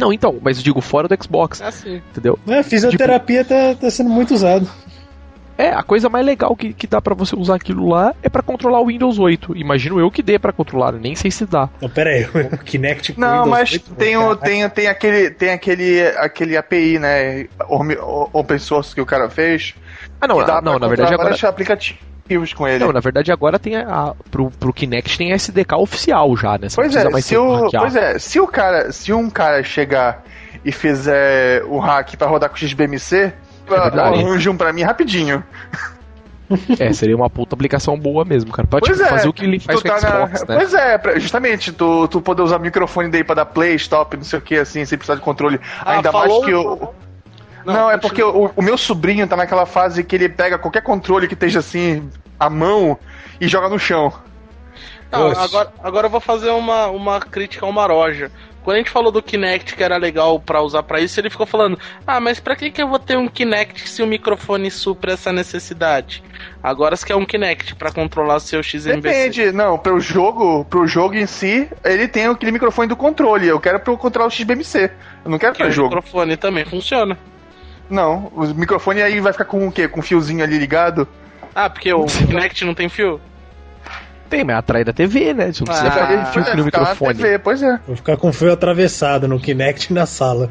[0.00, 1.96] Não, então, mas eu digo fora do Xbox, É assim.
[2.10, 2.38] entendeu?
[2.46, 4.68] É, fisioterapia tá, tá sendo muito usado.
[5.58, 8.42] É, a coisa mais legal que, que dá pra você usar aquilo lá é pra
[8.42, 9.56] controlar o Windows 8.
[9.56, 11.70] Imagino eu que dê pra controlar, nem sei se dá.
[11.80, 14.44] Não, pera aí, o Kinect com Não, Windows mas 8, tem, o, caraca.
[14.44, 17.46] tem, tem, aquele, tem aquele, aquele API, né?
[17.70, 19.74] o- Open source que o cara fez.
[20.20, 21.34] Ah, não, que dá ah, não, pra na verdade agora.
[21.34, 21.40] vários
[22.54, 22.84] com ele.
[22.84, 26.68] Não, na verdade agora tem a, a- pro, pro Kinect tem SDK oficial já, né?
[26.68, 30.22] Você Pois é, mais se o, pois é, se o cara, se um cara chegar
[30.64, 33.32] e fizer o hack pra rodar com XBMC,
[33.68, 33.98] verdade.
[34.20, 35.42] arranja um pra mim rapidinho.
[36.78, 38.68] É, seria uma puta aplicação boa mesmo, cara.
[38.68, 40.54] Pode tipo, é, fazer o que ele faz tu com tá na- Xbox, né?
[40.56, 44.16] Pois é, pra- justamente, tu, tu poder usar o microfone daí pra dar play, stop,
[44.16, 45.58] não sei o que, assim, sem precisar de controle.
[45.80, 46.94] Ah, Ainda falou- mais que o.
[47.72, 51.26] Não, é porque o, o meu sobrinho tá naquela fase que ele pega qualquer controle
[51.26, 52.08] que esteja assim,
[52.38, 52.98] à mão,
[53.40, 54.12] e joga no chão.
[55.10, 55.40] Não, Oxe.
[55.40, 58.30] agora, agora eu vou fazer uma, uma crítica ao Maroja.
[58.64, 61.46] Quando a gente falou do Kinect que era legal pra usar pra isso, ele ficou
[61.46, 65.12] falando: Ah, mas pra que, que eu vou ter um Kinect se o microfone supra
[65.12, 66.20] essa necessidade?
[66.60, 69.00] Agora você quer um Kinect pra controlar seu XMBC.
[69.00, 73.46] Depende, não, pro jogo, pro jogo em si, ele tem aquele microfone do controle.
[73.46, 74.90] Eu quero pro controlar o XBMC.
[75.24, 75.94] Eu não quero Que pra o jogo.
[75.94, 77.16] microfone também funciona.
[77.88, 79.86] Não, o microfone aí vai ficar com o quê?
[79.86, 81.06] Com um fiozinho ali ligado?
[81.54, 83.20] Ah, porque o Kinect não tem fio?
[84.28, 85.52] Tem, mas atrai da TV, né?
[85.52, 87.14] Você não precisa Ah, ficar é, fio no microfone.
[87.14, 87.78] TV, pois é.
[87.86, 90.50] Vou ficar com o fio atravessado no Kinect na sala.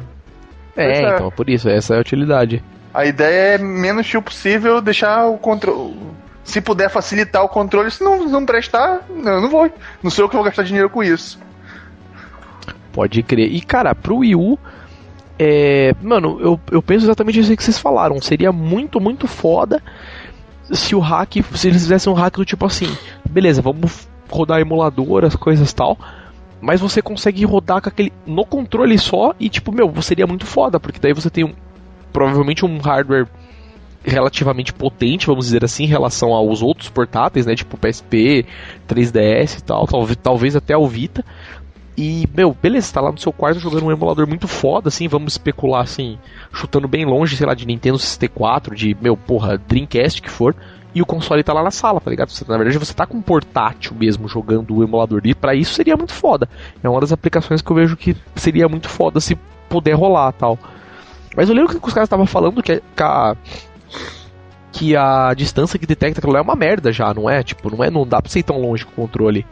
[0.74, 1.14] É, é.
[1.14, 2.62] então, por isso, essa é a utilidade.
[2.92, 5.94] A ideia é menos fio possível, deixar o controle.
[6.42, 9.70] Se puder facilitar o controle, se não, não prestar, não, eu não vou.
[10.02, 11.38] Não sou eu que vou gastar dinheiro com isso.
[12.92, 13.52] Pode crer.
[13.52, 14.58] E, cara, pro Wii U,
[15.38, 18.20] é, mano, eu, eu penso exatamente isso que vocês falaram.
[18.20, 19.82] Seria muito, muito foda
[20.70, 22.88] se o hack, se eles fizessem um hack do tipo assim,
[23.28, 25.96] beleza, vamos rodar emulador, as coisas tal.
[26.60, 30.80] mas você consegue rodar com aquele no controle só e tipo, meu, seria muito foda,
[30.80, 31.52] porque daí você tem um,
[32.12, 33.28] provavelmente um hardware
[34.04, 38.46] relativamente potente, vamos dizer assim, em relação aos outros portáteis, né, tipo PSP,
[38.88, 39.86] 3DS e tal,
[40.22, 41.24] talvez até o Vita.
[41.96, 45.32] E, meu, beleza, tá lá no seu quarto jogando um emulador muito foda, assim, vamos
[45.32, 46.18] especular, assim,
[46.52, 50.54] chutando bem longe, sei lá, de Nintendo 64, de, meu, porra, Dreamcast que for,
[50.94, 52.30] e o console tá lá na sala, tá ligado?
[52.30, 55.72] Você, na verdade, você tá com um portátil mesmo jogando o emulador, e pra isso
[55.72, 56.48] seria muito foda.
[56.82, 59.34] É uma das aplicações que eu vejo que seria muito foda se
[59.68, 60.58] puder rolar tal.
[61.34, 63.36] Mas eu lembro que os caras estavam falando que a,
[64.72, 67.42] que a distância que detecta aquilo lá é uma merda já, não é?
[67.42, 69.44] Tipo, não é, não dá pra ser tão longe com o controle.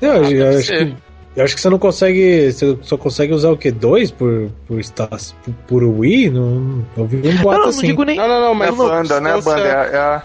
[0.00, 0.94] Eu, eu acho que,
[1.36, 2.52] eu acho que você não consegue.
[2.52, 3.70] Você só consegue usar o que?
[3.70, 6.30] Dois por, por, por, por Wii?
[6.30, 7.76] Não, eu vi um boato não, não, assim.
[7.78, 8.16] não digo nem.
[8.16, 9.32] Não, não, não, É mas a banda, né?
[9.32, 10.22] A banda é, a- é a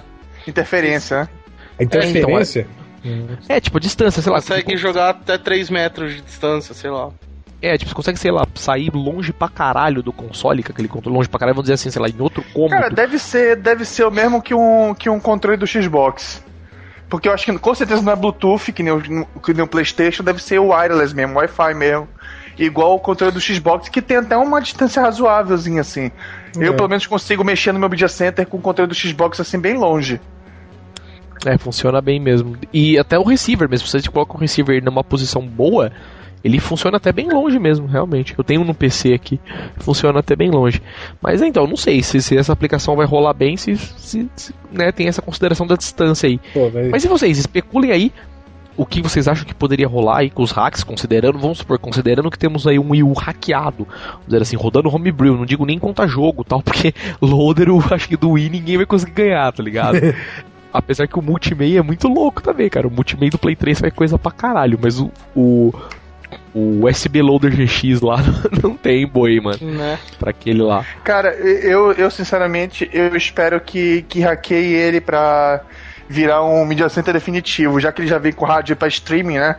[0.48, 1.30] interferência, né?
[1.80, 2.68] A interferência?
[3.48, 4.40] É, tipo, a distância, sei lá.
[4.40, 7.10] consegue tipo, jogar até 3 metros de distância, sei lá.
[7.62, 11.16] É, tipo, você consegue, sei lá, sair longe pra caralho do console, com aquele controle
[11.18, 12.72] longe pra caralho, vamos dizer assim, sei lá, em outro cômodo.
[12.72, 16.44] Cara, deve ser, deve ser o mesmo que um, que um controle do Xbox.
[17.10, 19.68] Porque eu acho que com certeza não é Bluetooth, que nem o, que nem o
[19.68, 22.08] PlayStation, deve ser o wireless mesmo, Wi-Fi mesmo.
[22.58, 26.12] Igual o controle do Xbox, que tem até uma distância razoávelzinha assim.
[26.58, 26.76] Eu, É.
[26.76, 29.76] pelo menos, consigo mexer no meu Media Center com o controle do Xbox assim, bem
[29.78, 30.20] longe.
[31.46, 32.58] É, funciona bem mesmo.
[32.74, 35.92] E até o receiver mesmo, se você coloca o receiver numa posição boa,
[36.48, 38.34] ele funciona até bem longe mesmo, realmente.
[38.38, 39.40] Eu tenho no PC aqui,
[39.78, 40.82] funciona até bem longe.
[41.22, 44.92] Mas então, não sei se, se essa aplicação vai rolar bem, se, se, se, né,
[44.92, 46.40] tem essa consideração da distância aí.
[46.54, 48.12] Pô, vai- Mas e vocês, especulem aí
[48.76, 52.30] o que vocês acham que poderia rolar aí com os hacks, considerando, vamos supor, considerando
[52.30, 55.80] que temos aí um Wii U hackeado, vamos dizer assim, rodando homebrew, não digo nem
[55.80, 59.64] conta jogo tal, porque loader, eu acho que do Wii ninguém vai conseguir ganhar, tá
[59.64, 59.98] ligado?
[60.72, 62.88] Apesar que o multimedia é muito louco também, cara.
[62.88, 65.74] O multimedia do Play 3 vai coisa pra caralho, mas o, o,
[66.58, 68.18] o USB Loader GX lá
[68.64, 70.00] não tem boi, mano, Né?
[70.18, 70.84] pra aquele lá.
[71.04, 75.62] Cara, eu, eu sinceramente, eu espero que, que hackeie ele pra
[76.10, 79.58] virar um Media Center definitivo, já que ele já vem com rádio pra streaming, né?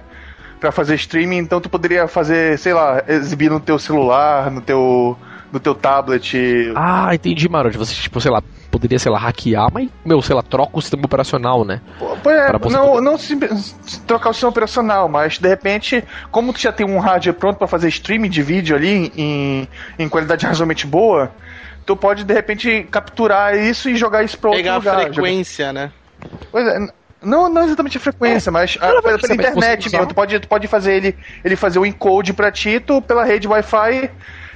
[0.59, 5.16] Pra fazer streaming, então tu poderia fazer, sei lá, exibir no teu celular, no teu,
[5.53, 6.72] no teu tablet.
[6.76, 7.76] Ah, entendi, Marod.
[7.76, 11.05] Você, tipo, sei lá, poderia, sei lá, hackear, mas, meu, sei lá, troca o sistema
[11.05, 11.80] operacional, né?
[12.22, 13.38] Pois é, não, poder- não se,
[13.86, 17.57] se trocar o sistema operacional, mas de repente, como tu já tem um hardware pronto
[17.59, 19.68] pra fazer streaming de vídeo ali em,
[19.99, 21.30] em qualidade razoavelmente boa,
[21.86, 25.05] tu pode de repente capturar isso e jogar isso pra outro Pegar a lugar.
[25.05, 25.90] frequência, né?
[26.53, 26.78] Pois é,
[27.22, 30.07] não, não exatamente a frequência, mas a, Pela pela, internet mesmo.
[30.07, 33.49] Tu pode, tu pode fazer ele, ele fazer o encode pra ti, tu pela rede
[33.49, 34.11] Wi-Fi.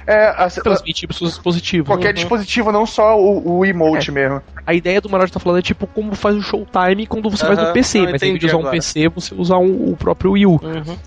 [0.05, 1.87] É, a- Transmitir seus dispositivos.
[1.87, 2.13] qualquer Uhum.
[2.15, 4.41] dispositivo, não só o, o emote mesmo.
[4.65, 7.57] A ideia do Marod tá falando é tipo como faz o Showtime quando você faz
[7.59, 8.69] no PC, não, mas em vez de usar um.
[8.71, 10.59] PC, você usar um- o próprio Wii U.
[10.61, 10.97] Uhum.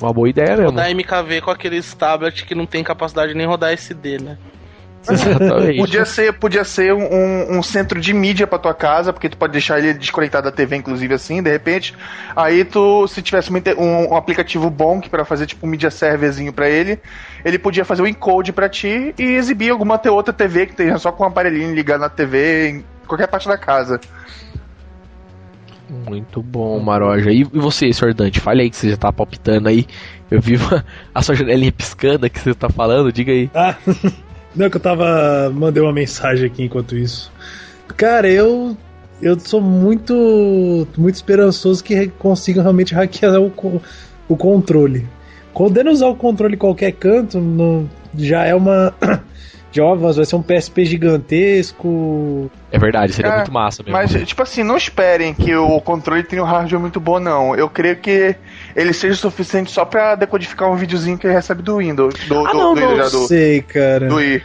[0.00, 0.70] Uma boa ideia mesmo.
[0.70, 4.38] Rodar MKV com aqueles tablets que não tem capacidade de nem rodar SD, né?
[5.12, 5.78] Exatamente.
[5.78, 9.52] Podia ser, podia ser um, um centro de mídia pra tua casa, porque tu pode
[9.52, 11.94] deixar ele desconectado da TV, inclusive assim, de repente.
[12.34, 16.52] Aí tu, se tivesse um, um aplicativo bom que para fazer tipo um media serverzinho
[16.52, 16.98] pra ele,
[17.44, 21.12] ele podia fazer o encode pra ti e exibir alguma outra TV que esteja só
[21.12, 24.00] com um aparelhinho ligado na TV em qualquer parte da casa.
[25.88, 27.30] Muito bom, Maroja.
[27.30, 28.14] E, e você, Sr.
[28.14, 28.40] Dante?
[28.40, 29.86] Fale aí que você já tá palpitando aí.
[30.30, 30.84] Eu vi uma-
[31.14, 33.50] a sua janelinha piscando que você tá falando, diga aí.
[33.54, 33.76] Ah,
[34.54, 35.50] não, que eu tava.
[35.54, 37.30] Mandei uma mensagem aqui enquanto isso.
[37.96, 38.76] Cara, eu.
[39.22, 40.86] Eu sou muito.
[40.96, 43.52] Muito esperançoso que consiga realmente hackear o,
[44.28, 45.06] o controle.
[45.54, 48.94] Podendo usar o controle em qualquer canto, não- já é uma.
[49.74, 52.48] Já ó, vai ser um PSP gigantesco.
[52.70, 53.92] É verdade, seria É, muito massa mesmo.
[53.98, 57.56] Mas, tipo assim, não esperem que o controle tenha um hardware muito bom, não.
[57.56, 58.36] Eu creio que
[58.74, 62.14] ele seja suficiente só pra decodificar um videozinho que ele recebe do Windows.
[62.26, 64.08] Do, Ah, do, não, do, não, já do, sei, cara.
[64.08, 64.42] do Wii.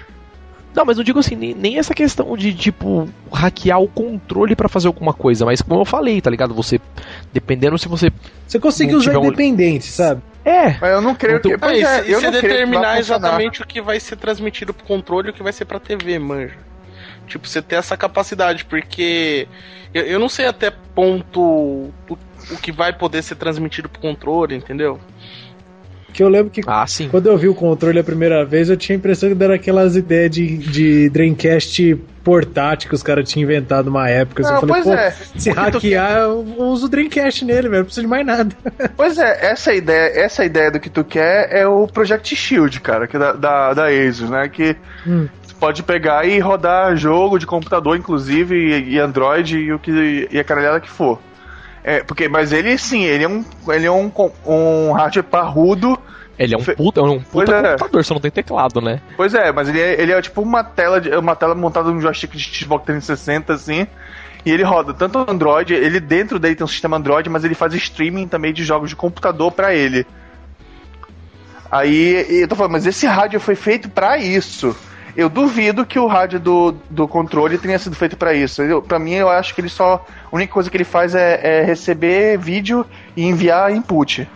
[0.76, 4.70] Não, mas eu digo assim, nem, nem essa questão de, tipo, hackear o controle pra
[4.70, 6.54] fazer alguma coisa, mas como eu falei, tá ligado?
[6.54, 6.80] Você,
[7.34, 8.12] dependendo se você.
[8.48, 10.22] Você consegue Não usar um- independente, sabe?
[10.46, 11.56] É, Mas eu não creio Então- que.
[11.56, 14.00] Ah, Pois e é, se, eu se não creio que determinar exatamente o que vai
[14.00, 16.56] ser transmitido pro controle e o que vai ser pra TV, manja.
[17.28, 19.48] Tipo, você ter essa capacidade, porque
[19.94, 22.18] eu, eu não sei até ponto o,
[22.52, 25.00] o que vai poder ser transmitido pro controle, entendeu?
[26.12, 27.08] Que eu lembro que ah, sim.
[27.08, 29.96] Quando eu vi o controle a primeira vez, eu tinha a impressão que era aquelas
[29.96, 34.42] ideias de, de Dreamcast portátil que os caras tinham inventado uma época.
[34.42, 35.12] assim, Não, eu falei, pois pô, é.
[35.12, 37.78] se Porque tu- hackear, eu uso o Dreamcast nele, velho.
[37.78, 38.56] Não preciso de mais nada.
[38.98, 43.08] Pois é, essa ideia, essa ideia do que tu quer é o Project Shield, cara,
[43.08, 44.50] que é da, da, da Asus, né?
[44.50, 44.76] Que
[45.08, 45.28] Hum.
[45.48, 50.28] tu pode pegar e rodar jogo de computador, inclusive, e, e Android e o que
[50.32, 51.20] e a caralhada que for.
[51.90, 54.12] É, porque, mas ele sim, ele é um, ele é um,
[54.46, 55.98] um hardware parrudo.
[56.38, 57.72] Ele é um puta, é um puta é.
[57.72, 59.02] computador, só não tem teclado, né?
[59.18, 62.00] Pois é, mas ele é, ele é tipo uma tela, de, uma tela montada num
[62.00, 63.88] joystick de Xbox 360, assim.
[64.46, 67.74] E ele roda tanto Android, ele dentro dele tem um sistema Android, mas ele faz
[67.74, 70.06] streaming também de jogos de computador pra ele.
[71.72, 74.78] Aí, eu tô falando, mas esse rádio foi feito pra isso.
[75.16, 78.62] Eu duvido que o rádio do, do controle tenha sido feito pra isso.
[78.62, 80.06] Eu, pra mim, eu acho que ele só.
[80.32, 82.86] A única coisa que ele faz é, é receber vídeo
[83.18, 84.28] e enviar input.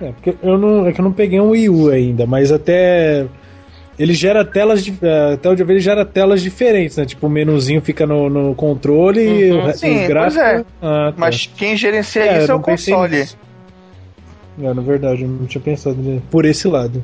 [0.00, 3.26] É, porque eu não, é que eu não peguei um Wii U ainda, mas até.
[3.98, 4.84] Ele gera telas.
[4.84, 7.04] de- é, Até onde eu vi, ele gera telas diferentes, né?
[7.04, 9.66] Tipo, o menuzinho fica no, no controle e Uhum.
[9.66, 10.34] o, Sim, os gráficos.
[10.36, 10.64] pois é.
[10.80, 11.14] Ah, tá.
[11.16, 13.18] Mas quem gerencia É, isso é o console.
[13.18, 13.36] nisso.
[14.62, 15.96] É, na verdade, eu não tinha pensado
[16.30, 17.02] por esse lado.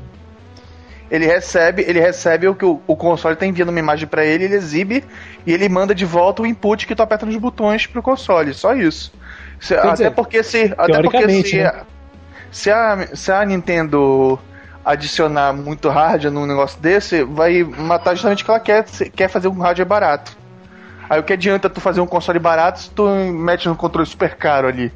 [1.10, 4.44] Ele recebe, ele recebe o que o, o console tá enviando uma imagem pra ele,
[4.44, 5.04] ele exibe
[5.46, 8.74] e ele manda de volta o input que tu aperta nos botões pro console, só
[8.74, 9.12] isso.
[9.60, 11.72] Se- até dizer, porque se até porque se, né?
[12.50, 14.38] se a se a Nintendo
[14.84, 19.28] adicionar muito hardware num negócio desse, vai matar justamente o que ela quer, se- quer
[19.28, 20.36] fazer um hardware barato.
[21.08, 24.34] Aí o que adianta tu fazer um console barato se tu mete um controle super
[24.36, 24.92] caro ali?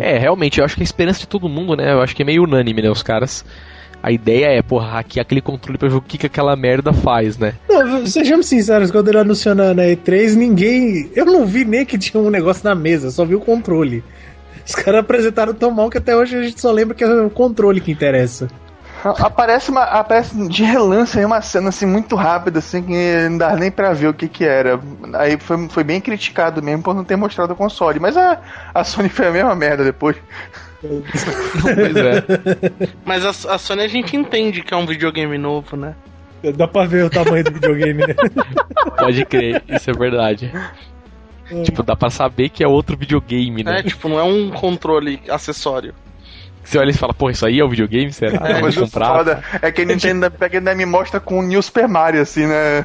[0.00, 1.92] É, realmente, eu acho que a esperança de todo mundo, né?
[1.92, 2.90] Eu acho que é meio unânime, né?
[2.90, 3.44] Os caras.
[4.06, 7.36] A ideia é, porra, hackear aquele controle pra ver o que, que aquela merda faz,
[7.36, 7.54] né?
[7.68, 11.10] Não, sejamos sinceros, quando ele anunciou na, na E3, ninguém.
[11.12, 14.04] Eu não vi nem que tinha um negócio na mesa, só vi o controle.
[14.64, 17.28] Os caras apresentaram tão mal que até hoje a gente só lembra que é o
[17.28, 18.46] controle que interessa.
[19.02, 23.56] Aparece, uma, aparece de relance aí uma cena assim muito rápida, assim, que não dá
[23.56, 24.78] nem pra ver o que que era.
[25.14, 27.98] Aí foi, foi bem criticado mesmo por não ter mostrado o console.
[27.98, 28.38] Mas a,
[28.72, 30.16] a Sony foi a mesma merda depois.
[31.62, 32.88] Pois é.
[33.04, 35.94] Mas a, a Sony a gente entende que é um videogame novo, né?
[36.54, 38.14] Dá pra ver o tamanho do videogame, né?
[38.98, 40.52] Pode crer, isso é verdade.
[41.64, 43.80] Tipo, dá pra saber que é outro videogame, né?
[43.80, 45.94] É, tipo, não é um controle acessório.
[46.62, 48.12] Você olha e fala, porra, isso aí é o videogame?
[48.12, 48.48] Será?
[48.48, 49.14] É, mas o comprar?
[49.16, 52.20] foda é que a Nintendo, é que ainda me mostra com o New Super Mario,
[52.20, 52.84] assim, né?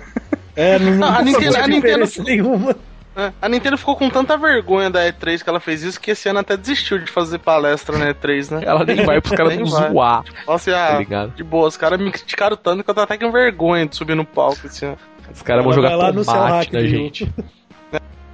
[0.56, 2.76] É, não, Não, a não Nintendo- faz a Nintendo- nenhuma.
[3.16, 6.30] É, A Nintendo ficou com tanta vergonha da E3 que ela fez isso que esse
[6.30, 8.62] ano até desistiu de fazer palestra na E3, né?
[8.66, 11.36] Ela nem vai pros caras não zoar, Nossa, tá ah, ligado?
[11.36, 14.16] de boa, os caras me criticaram tanto que eu tô até com vergonha de subir
[14.16, 14.98] no palco esse ano.
[15.34, 17.32] Os caras vão jogar vai lá no seu tomate na gente.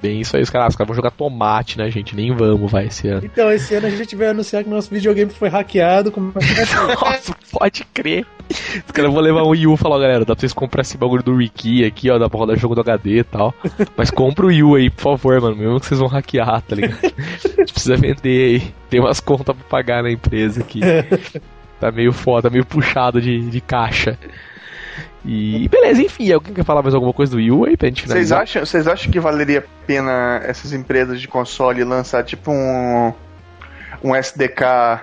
[0.02, 2.86] Bem isso aí, os caras, os caras vão jogar tomate na gente, nem vamos, vai,
[2.86, 3.26] esse ano.
[3.26, 6.12] Então, esse ano a gente vai anunciar que nosso videogame foi hackeado.
[6.12, 6.94] Como é?
[6.94, 8.26] Nossa, pode crer.
[8.50, 10.98] Os caras vão levar um Wii U e falar, galera, dá pra vocês comprar esse
[10.98, 13.54] bagulho do Ricky aqui, ó, dá pra rodar jogo do HD e tal.
[13.96, 16.76] Mas compra o Wii U aí, por favor, mano, mesmo que vocês vão hackear, tá
[16.76, 17.00] ligado?
[17.04, 18.74] A gente precisa vender aí.
[18.90, 20.80] Tem umas contas pra pagar na empresa aqui.
[21.80, 24.18] Tá meio foda, meio puxado de, de caixa.
[25.26, 28.02] E beleza, enfim, alguém quer falar mais alguma coisa do Wii U aí pra gente
[28.02, 28.42] Vocês finalizar?
[28.42, 33.14] acham, vocês acham que valeria a pena essas empresas de console lançar tipo um,
[34.04, 35.02] um SDK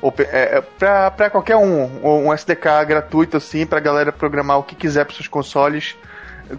[0.00, 4.58] ou, pe- é, é, pra, pra qualquer um, um SDK gratuito assim, pra galera programar
[4.58, 5.94] o que quiser pros seus consoles,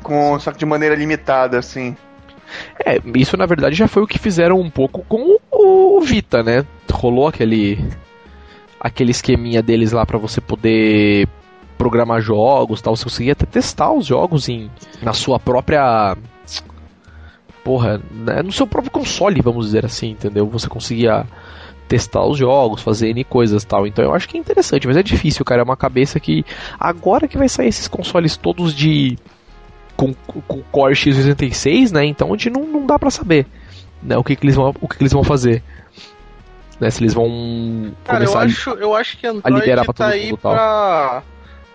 [0.01, 1.97] com, só que de maneira limitada, assim.
[2.85, 6.63] É, isso na verdade já foi o que fizeram um pouco com o Vita, né?
[6.91, 7.83] Rolou aquele
[8.79, 11.27] aquele esqueminha deles lá pra você poder
[11.77, 14.69] programar jogos, tal, você conseguia até testar os jogos em
[15.01, 16.15] na sua própria
[17.63, 20.45] porra, né, no seu próprio console, vamos dizer assim, entendeu?
[20.47, 21.25] Você conseguia
[21.87, 23.87] testar os jogos, fazer N coisas tal.
[23.87, 25.61] Então eu acho que é interessante, mas é difícil, cara.
[25.61, 26.45] É uma cabeça que.
[26.79, 29.17] Agora que vai sair esses consoles todos de.
[29.95, 32.05] com, com Core X86, né?
[32.05, 33.45] Então a gente não, não dá pra saber
[34.01, 35.63] né, o, que, que, eles vão, o que, que eles vão fazer.
[36.79, 39.93] Né, se eles vão Cara, eu começar a- acho, eu acho que Android liberar pra
[39.93, 41.23] tá todo aí mundo, tal.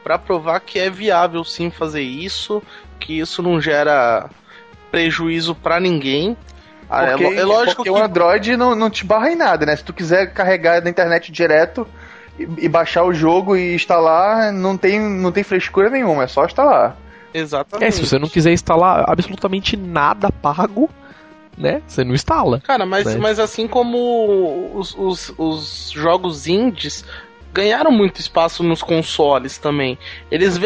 [0.09, 2.63] Pra, pra provar que é viável sim fazer isso,
[2.99, 4.31] que isso não gera
[4.91, 6.35] prejuízo pra ninguém.
[6.89, 9.37] Ah, é, Porque, lo- é lógico porque que o Android não, não te barra em
[9.37, 9.77] nada, né?
[9.77, 11.87] Se tu quiser carregar na internet direto
[12.39, 16.47] e, e baixar o jogo e instalar, não tem, não tem frescura nenhuma, é só
[16.47, 16.97] instalar.
[17.35, 17.87] Exatamente.
[17.89, 20.89] É, se você não quiser instalar absolutamente nada pago,
[21.59, 21.83] né?
[21.87, 22.61] Você não instala.
[22.61, 23.17] Cara, mas, né?
[23.19, 27.05] mas assim como os, os, os jogos indies
[27.59, 29.99] ganharam muito espaço nos consoles também.
[30.31, 30.57] Eles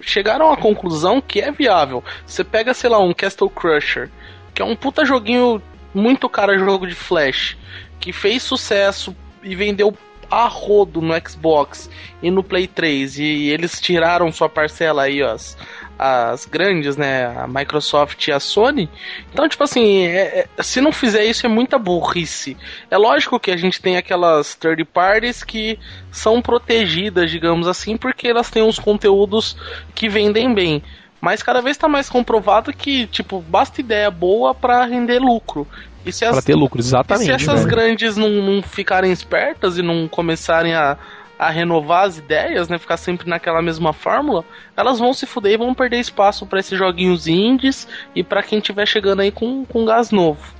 [0.00, 2.02] chegaram à conclusão que é viável.
[2.26, 4.10] Você pega, sei lá, um Castle Crusher,
[4.52, 5.62] que é um puta joguinho
[5.94, 7.56] muito cara jogo de flash,
[8.00, 9.96] que fez sucesso e vendeu
[10.28, 11.88] a rodo no Xbox
[12.20, 15.56] e no Play 3 e eles tiraram sua parcela aí, ó, as,
[15.98, 18.88] as grandes, né, a Microsoft e a Sony.
[19.32, 22.56] Então, tipo assim, é- é- se não fizer isso é muita burrice.
[22.90, 25.78] É lógico que a gente tem aquelas third parties que
[26.12, 29.56] são protegidas, digamos assim, porque elas têm uns conteúdos
[29.94, 30.82] que vendem bem.
[31.20, 35.66] Mas cada vez tá mais comprovado que, tipo, basta ideia boa para render lucro.
[36.04, 37.30] E se Pra as, ter lucro, e se exatamente.
[37.32, 37.68] essas velho.
[37.70, 40.96] grandes não, não ficarem espertas e não começarem a,
[41.38, 42.78] a renovar as ideias, né?
[42.78, 44.44] Ficar sempre naquela mesma fórmula,
[44.76, 48.60] elas vão se fuder e vão perder espaço para esses joguinhos indies e para quem
[48.60, 50.56] tiver chegando aí com, com gás novo.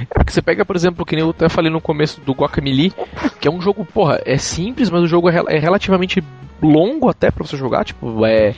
[0.00, 2.92] É porque você pega, por exemplo, que nem eu até falei no começo do Guacamelee,
[3.40, 6.22] que é um jogo, porra, é simples, mas o jogo é, é relativamente
[6.62, 8.54] longo até pra você jogar, tipo, é.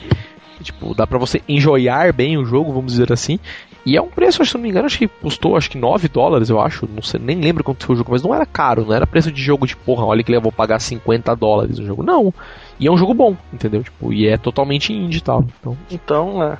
[0.63, 3.39] Tipo, dá pra você enjoyar bem o jogo, vamos dizer assim.
[3.85, 6.49] E é um preço, se não me engano, acho que custou acho que 9 dólares,
[6.49, 6.87] eu acho.
[6.93, 9.31] Não sei, nem lembro quanto foi o jogo, mas não era caro, não era preço
[9.31, 12.03] de jogo de porra, olha que eu vou pagar 50 dólares no jogo.
[12.03, 12.33] Não.
[12.79, 13.83] E é um jogo bom, entendeu?
[13.83, 15.45] Tipo, e é totalmente indie e tal.
[15.59, 16.57] Então, Então, é.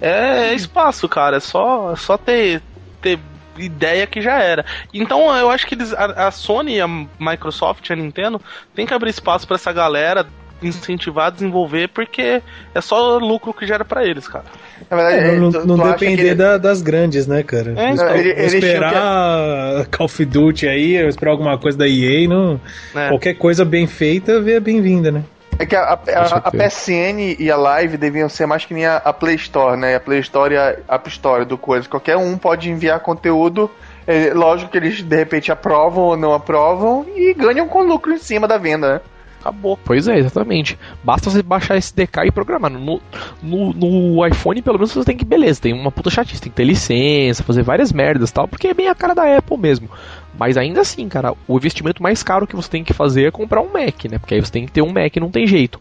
[0.00, 1.36] É, é espaço, cara.
[1.36, 2.62] É só, é só ter,
[3.00, 3.18] ter
[3.58, 4.64] ideia que já era.
[4.94, 8.40] Então, eu acho que eles, a, a Sony, a Microsoft, a Nintendo,
[8.74, 10.26] tem que abrir espaço pra essa galera
[10.66, 12.42] incentivar a desenvolver, porque
[12.74, 14.44] é só lucro que gera pra eles, cara.
[14.90, 17.72] Na verdade, É, não tu- não tu depender que- da- das grandes, né, cara?
[17.76, 22.60] É, Vou ele- tinham esperar Call of Duty aí, esperar alguma coisa da EA, não...
[22.94, 23.08] É.
[23.08, 25.22] qualquer coisa bem feita é bem-vinda, né?
[25.58, 26.50] É que a, a- a- a.
[26.50, 29.94] PSN e a Live deviam ser mais que nem a, a Play Store, né?
[29.94, 31.86] A Play Store e a App Store do coisa.
[31.88, 33.70] Qualquer um pode enviar conteúdo.
[34.06, 38.18] É, lógico que eles de repente aprovam ou não aprovam e ganham com lucro em
[38.18, 39.00] cima da venda, né?
[39.42, 39.76] Acabou.
[39.84, 40.78] Pois é, exatamente.
[41.02, 42.70] Basta você baixar esse DK e programar.
[42.70, 43.00] No,
[43.42, 46.56] no, no iPhone, pelo menos, você tem que, beleza, tem uma puta chatice, tem que
[46.56, 49.90] ter licença, fazer várias merdas tal, porque é bem a cara da Apple mesmo.
[50.38, 53.60] Mas ainda assim, cara, o investimento mais caro que você tem que fazer é comprar
[53.60, 54.18] um Mac, né?
[54.18, 55.80] Porque aí você tem que ter um Mac, não tem jeito.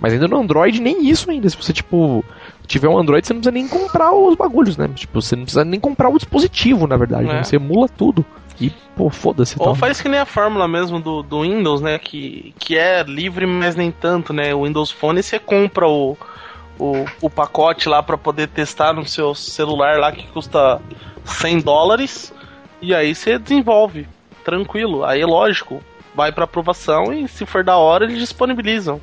[0.00, 1.48] Mas ainda no Android, nem isso ainda.
[1.48, 2.24] Se você, tipo,
[2.66, 4.88] tiver um Android, você não precisa nem comprar os bagulhos, né?
[4.94, 7.28] Tipo, você não precisa nem comprar o dispositivo, na verdade.
[7.28, 7.34] É.
[7.34, 7.42] né?
[7.44, 8.24] Você emula tudo.
[8.62, 9.56] E, pô, foda-se.
[9.58, 9.74] Ou tal.
[9.74, 11.98] faz que nem a fórmula mesmo do, do Windows, né?
[11.98, 14.54] Que, que é livre, mas nem tanto, né?
[14.54, 16.16] O Windows Phone você compra o,
[16.78, 20.80] o, o pacote lá pra poder testar no seu celular lá que custa
[21.24, 22.32] 100 dólares
[22.80, 24.06] e aí você desenvolve,
[24.44, 25.04] tranquilo.
[25.04, 25.82] Aí lógico,
[26.14, 29.00] vai pra aprovação e se for da hora eles disponibilizam.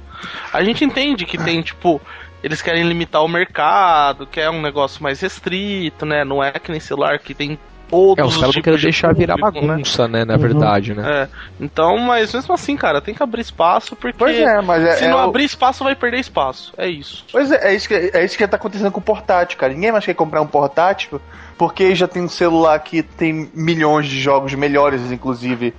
[0.53, 2.01] A gente entende que tem tipo
[2.41, 6.24] eles querem limitar o mercado, que é um negócio mais restrito, né?
[6.24, 7.60] Não é que nem celular que tem
[7.90, 9.74] todos É, os caras não querem de deixar virar público, né?
[9.74, 10.26] bagunça, né?
[10.26, 10.40] Na Uhum.
[10.40, 11.04] verdade, né?
[11.24, 11.28] É,
[11.60, 15.06] então, mas mesmo assim, cara, tem que abrir espaço, porque Pois é, mas é, se
[15.06, 16.74] é não o- abrir espaço, vai perder espaço.
[16.78, 17.26] É isso.
[17.32, 19.74] Pois é, é isso, que, é isso que tá acontecendo com o portátil, cara.
[19.74, 21.20] Ninguém mais quer comprar um portátil
[21.58, 25.74] porque já tem um celular que tem milhões de jogos melhores, inclusive.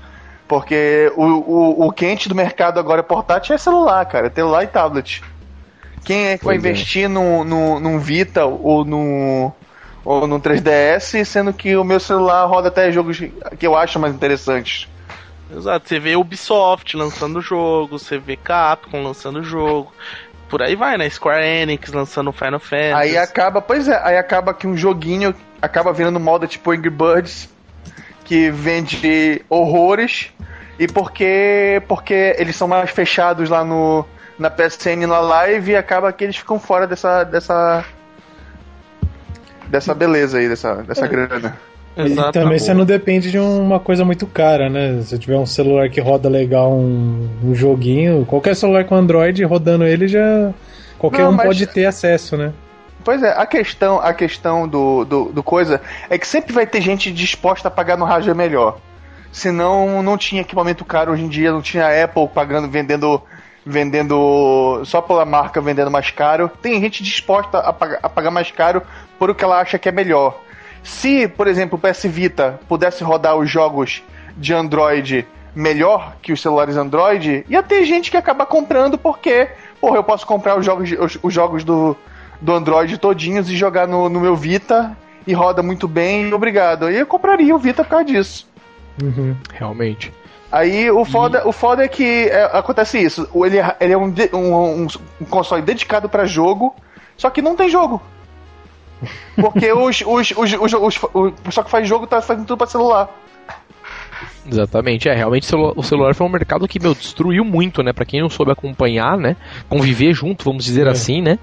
[0.49, 4.27] Porque o, o, o quente do mercado agora é portátil é celular, cara.
[4.27, 5.23] É celular e tablet.
[6.05, 6.69] Quem é que vai Pois é.
[6.71, 9.53] investir no, no, num Vita ou no,
[10.05, 14.15] ou no 3DS, sendo que o meu celular roda até jogos que eu acho mais
[14.15, 14.89] interessantes?
[15.55, 15.89] Exato.
[15.89, 19.93] Você vê Ubisoft lançando jogo, você vê Capcom lançando jogo.
[20.49, 21.09] Por aí vai, né?
[21.09, 22.95] Square Enix lançando Final Fantasy.
[22.95, 27.49] Aí acaba, pois é, aí acaba que um joguinho acaba virando moda tipo Angry Birds,
[28.25, 30.33] que vende horrores,
[30.79, 34.05] e porque porque eles são mais fechados lá no
[34.39, 37.85] na PSN na live, acaba que eles ficam fora dessa dessa
[39.71, 41.57] dessa beleza aí, dessa dessa grana.
[41.97, 42.33] E Exato.
[42.33, 45.01] também você não depende de uma coisa muito cara, né?
[45.03, 49.85] Se tiver um celular que roda legal um, um joguinho, qualquer celular com Android rodando
[49.85, 50.53] ele já.
[50.99, 52.53] Qualquer Não, um mas- pode ter acesso, né?
[53.03, 56.83] Pois é, a questão, a questão do, do, do coisa é que sempre vai ter
[56.83, 58.79] gente disposta a pagar no hardware melhor.
[59.33, 63.23] Senão não tinha equipamento caro hoje em dia, não tinha Apple pagando, vendendo,
[63.65, 66.51] vendendo só pela marca vendendo mais caro.
[66.61, 68.83] Tem gente disposta a pagar, a pagar mais caro
[69.21, 70.41] por o que ela acha que é melhor.
[70.83, 74.03] Se, por exemplo, o PS Vita pudesse rodar os jogos
[74.35, 79.49] de Android melhor que os celulares Android, ia ter gente que acaba comprando porque,
[79.81, 81.95] porra, eu posso comprar os jogos, os, os jogos do,
[82.41, 84.97] do Android todinhos e jogar no, no meu Vita
[85.27, 86.87] e roda muito bem, obrigado.
[86.87, 88.49] Aí eu compraria o Vita por causa disso.
[89.03, 89.37] Uhum.
[89.53, 90.13] Realmente.
[90.51, 93.29] Aí o foda, o foda é que é, acontece isso.
[93.35, 94.87] O- Ele, é- ele é um, um, um-
[95.21, 96.75] um console dedicado pra jogo,
[97.19, 98.01] só que não tem jogo.
[99.37, 102.67] Porque os, os, os, os, os- o pessoal que faz jogo tá fazendo tudo pra
[102.67, 103.09] celular.
[104.51, 107.93] Exatamente, é, realmente o celu- o celular foi um mercado que, meu, destruiu muito, né,
[107.93, 109.37] Pra quem não soube acompanhar, né,
[109.69, 110.91] conviver junto, vamos dizer É.
[110.91, 111.39] assim, né,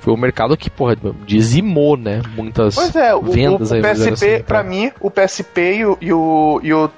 [0.00, 0.96] foi um mercado que, porra,
[1.26, 4.64] dizimou, né, muitas Pois é, o, o, vendas o dizer PSP, assim, pra tá?
[4.68, 6.90] mim, o PSP e o, e o, e o,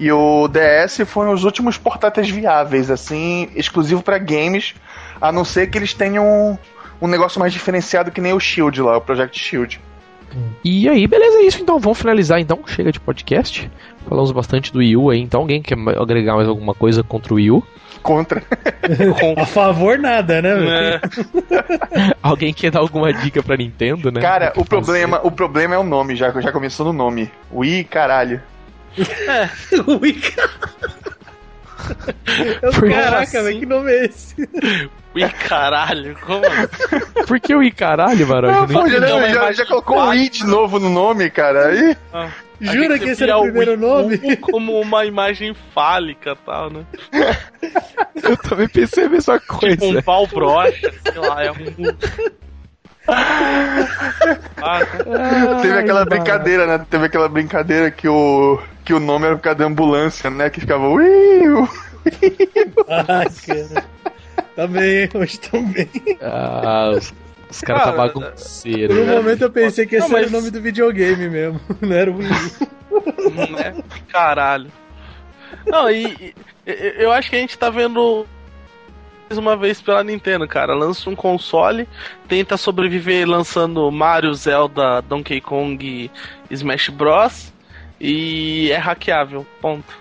[0.00, 4.74] e o DS foram os últimos portáteis viáveis, assim, exclusivo pra games,
[5.20, 6.58] a não ser que eles tenham
[7.00, 9.80] um, negócio mais diferenciado que nem o Shield lá, o Project Shield.
[10.64, 11.62] E aí, beleza, é isso.
[11.62, 12.60] Então, vamos finalizar então.
[12.66, 13.70] Chega de podcast.
[14.08, 15.20] Falamos bastante do Wii U aí.
[15.20, 17.64] Então, alguém quer agregar mais alguma coisa contra o Wii U?
[18.02, 18.42] Contra.
[19.36, 20.50] A favor, nada, né?
[20.94, 21.00] É,
[22.22, 24.20] Alguém quer dar alguma dica pra Nintendo, né?
[24.20, 27.30] Cara, que o problema, o problema é o nome, já, já começou no nome.
[27.52, 28.40] Wii, caralho.
[30.00, 31.17] Ui, cara.
[32.62, 33.42] Eu- Caraca, assim?
[33.44, 34.34] velho, que nome é esse?
[35.14, 37.24] ui, caralho, como assim?
[37.26, 38.58] Por que o Wii caralho, Maroja?
[38.62, 41.68] Ah, Não já, não, já- já colocou o Wii de novo no nome, cara.
[41.68, 42.28] Aí, A
[42.60, 44.36] Jura que esse era o primeiro nome?
[44.38, 46.84] Como uma imagem fálica e tal, né?
[48.22, 49.76] Eu também pensei a mesma coisa.
[49.76, 51.56] Tipo um pau brocha, sei lá, é um.
[54.60, 54.80] Ah,
[55.62, 56.86] teve aquela Ai, brincadeira, né?
[56.90, 60.50] Teve aquela brincadeira que o, que o nome era por causa da ambulância, né?
[60.50, 61.48] Que ficava Wii.
[61.48, 61.68] U.
[62.88, 63.84] Ai, cara.
[64.54, 65.08] Tá bem, hein?
[65.14, 65.88] hoje também.
[66.20, 67.14] Ah, os,
[67.50, 68.96] os caras tá Cara, bagunceiros.
[68.96, 69.16] Por um né?
[69.16, 71.60] momento eu pensei que esse Não, era o nome do videogame mesmo.
[71.80, 72.30] Não era o Wii
[72.90, 73.52] U.
[73.52, 73.74] né?
[74.08, 74.70] Caralho.
[75.66, 76.34] Não, e,
[76.66, 78.26] e- eu acho que a gente tá vendo
[79.36, 80.74] uma vez pela Nintendo, cara.
[80.74, 81.86] Lança um console,
[82.26, 86.10] tenta sobreviver lançando Mario, Zelda, Donkey Kong
[86.50, 87.52] Smash Bros.
[88.00, 89.44] E é hackeável.
[89.60, 89.98] Ponto.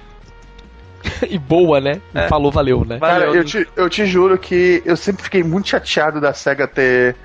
[1.29, 2.01] E boa, né?
[2.13, 2.27] É.
[2.27, 2.97] Falou, valeu, né?
[2.97, 3.27] Valeu.
[3.27, 7.15] Cara, eu te, eu te juro que eu sempre fiquei muito chateado da SEGA ter,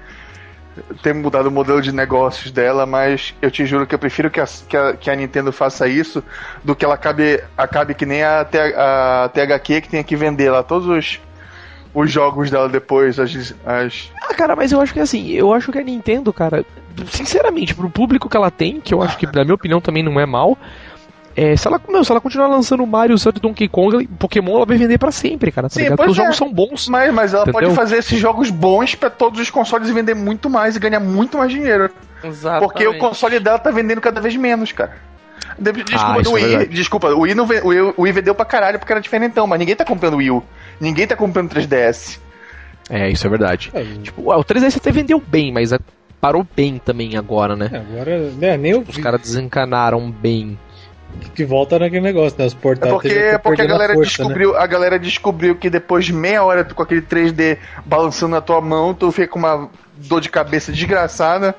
[1.02, 4.40] ter mudado o modelo de negócios dela, mas eu te juro que eu prefiro que
[4.40, 6.22] a, que a, que a Nintendo faça isso
[6.62, 10.50] do que ela acabe, acabe que nem a, T- a THQ que tenha que vender
[10.50, 11.20] lá todos os,
[11.94, 15.70] os jogos dela depois, as, as Ah, cara, mas eu acho que assim, eu acho
[15.70, 16.64] que a Nintendo, cara,
[17.10, 20.18] sinceramente, pro público que ela tem, que eu acho que, na minha opinião, também não
[20.18, 20.56] é mal.
[21.34, 24.66] É, se ela, meu, se ela continuar lançando Mario, Zelda e Donkey Kong, Pokémon ela
[24.66, 25.66] vai vender pra sempre, cara.
[25.68, 26.20] Tá Sim, Porque os é.
[26.22, 26.88] jogos são bons.
[26.88, 27.60] Mas, mas ela Entendeu?
[27.70, 31.00] pode fazer esses jogos bons pra todos os consoles e vender muito mais e ganhar
[31.00, 31.88] muito mais dinheiro.
[32.22, 32.68] Exatamente.
[32.70, 34.92] Porque o console dela tá vendendo cada vez menos, cara.
[35.58, 36.70] De- Desculpa, Ah, do é Wii, verdade.
[36.74, 39.58] desculpa, o Wii, não o, Wii, o Wii vendeu pra caralho porque era diferentão, mas
[39.58, 40.42] ninguém tá comprando Wii U.
[40.82, 42.18] Ninguém tá comprando 3DS.
[42.90, 43.70] É, isso é verdade.
[43.72, 45.78] É, Tipo, ué, o 3DS até vendeu bem, mas é-
[46.20, 47.70] parou bem também agora, né?
[47.72, 50.58] agora, né, nem o Os caras desencanaram bem.
[51.34, 52.46] que volta naquele negócio, né?
[52.46, 54.16] Os É portáteis porque, já é porque a galera força, né?
[54.26, 58.60] descobriu, a galera descobriu que depois de meia hora com aquele 3D balançando na tua
[58.60, 61.54] mão, tu fica com uma dor de cabeça desgraçada.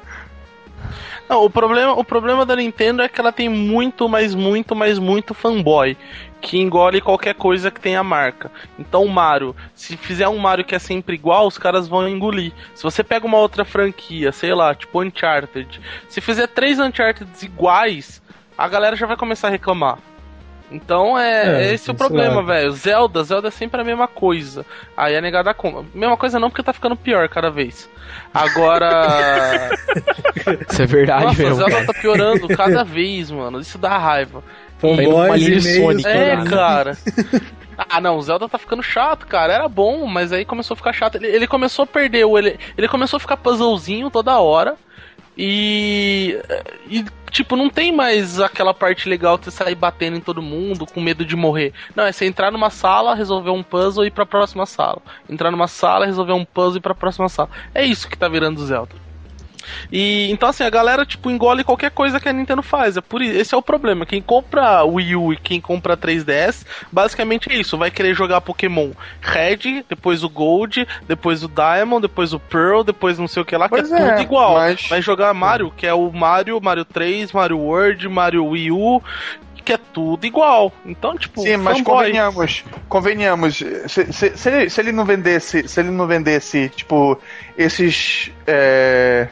[1.29, 4.99] Não, o problema, o problema da Nintendo é que ela tem muito, mas muito, mas
[4.99, 5.97] muito fanboy.
[6.41, 8.51] Que engole qualquer coisa que tenha marca.
[8.77, 12.51] Então, Mario, se fizer um Mario que é sempre igual, os caras vão engolir.
[12.75, 18.21] Se você pega uma outra franquia, sei lá, tipo Uncharted, se fizer três Uncharted iguais,
[18.57, 19.97] a galera já vai começar a reclamar.
[20.73, 22.71] Então é, É, esse o esse problema, velho.
[22.71, 24.65] Zelda, Zelda é sempre a mesma coisa.
[24.97, 25.85] Aí a negada compra.
[25.93, 27.89] Mesma coisa não, porque tá ficando pior cada vez.
[28.33, 29.69] Agora.
[30.69, 31.55] Isso é verdade Nossa, mesmo.
[31.55, 31.85] Zelda cara.
[31.85, 33.59] tá piorando cada vez, mano.
[33.59, 34.41] Isso dá raiva.
[34.41, 35.81] Tá Fanboys e.
[35.81, 36.49] Sonic, É, né?
[36.49, 36.97] cara.
[37.89, 39.51] Ah, não, o Zelda tá ficando chato, cara.
[39.51, 41.15] Era bom, mas aí começou a ficar chato.
[41.15, 42.37] Ele, ele começou a perder o.
[42.37, 44.75] Ele, ele começou a ficar puzzlezinho toda hora.
[45.37, 46.39] E.
[46.87, 50.85] E, tipo, não tem mais aquela parte legal de você sair batendo em todo mundo
[50.85, 51.73] com medo de morrer.
[51.95, 55.01] Não, é você entrar numa sala, resolver um puzzle e ir pra próxima sala.
[55.29, 57.49] Entrar numa sala, resolver um puzzle e ir pra próxima sala.
[57.73, 59.02] É isso que tá virando Zelda.
[59.91, 62.97] E então assim, a galera tipo engole qualquer coisa que a Nintendo faz.
[62.97, 64.05] É por isso, esse é o problema.
[64.05, 68.91] Quem compra Wii U e quem compra 3DS, basicamente é isso, vai querer jogar Pokémon
[69.21, 73.55] Red, depois o Gold, depois o Diamond, depois o Pearl, depois não sei o que
[73.55, 74.53] lá, Pois que é, é, tudo igual.
[74.55, 79.01] mas- Vai jogar Mario, que é o Mario, Mario 3, Mario World, Mario Wii U,
[79.63, 80.73] que é tudo igual.
[80.85, 81.95] Então, tipo, Sim, mas fanboy.
[82.07, 83.55] convenhamos, convenhamos,
[83.87, 87.17] se, se, se ele, se ele não vendesse, se ele não vendesse, tipo,
[87.57, 89.27] esses, é,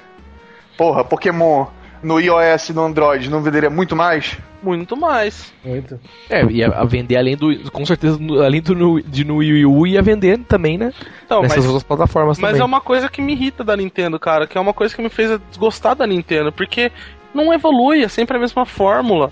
[0.82, 1.68] porra, Pokémon
[2.02, 4.36] no iOS e no Android, não venderia muito mais?
[4.64, 5.54] muito mais.
[5.64, 6.00] Muito.
[6.30, 7.72] É, ia a vender além do.
[7.72, 10.92] Com certeza, além do de no Wii U, ia vender também, né?
[11.26, 12.62] Então, Nessas mas outras plataformas Mas também.
[12.62, 15.10] é uma coisa que me irrita da Nintendo, cara, que é uma coisa que me
[15.10, 16.92] fez desgostar da Nintendo, porque
[17.34, 19.32] não evolui, é sempre a mesma fórmula.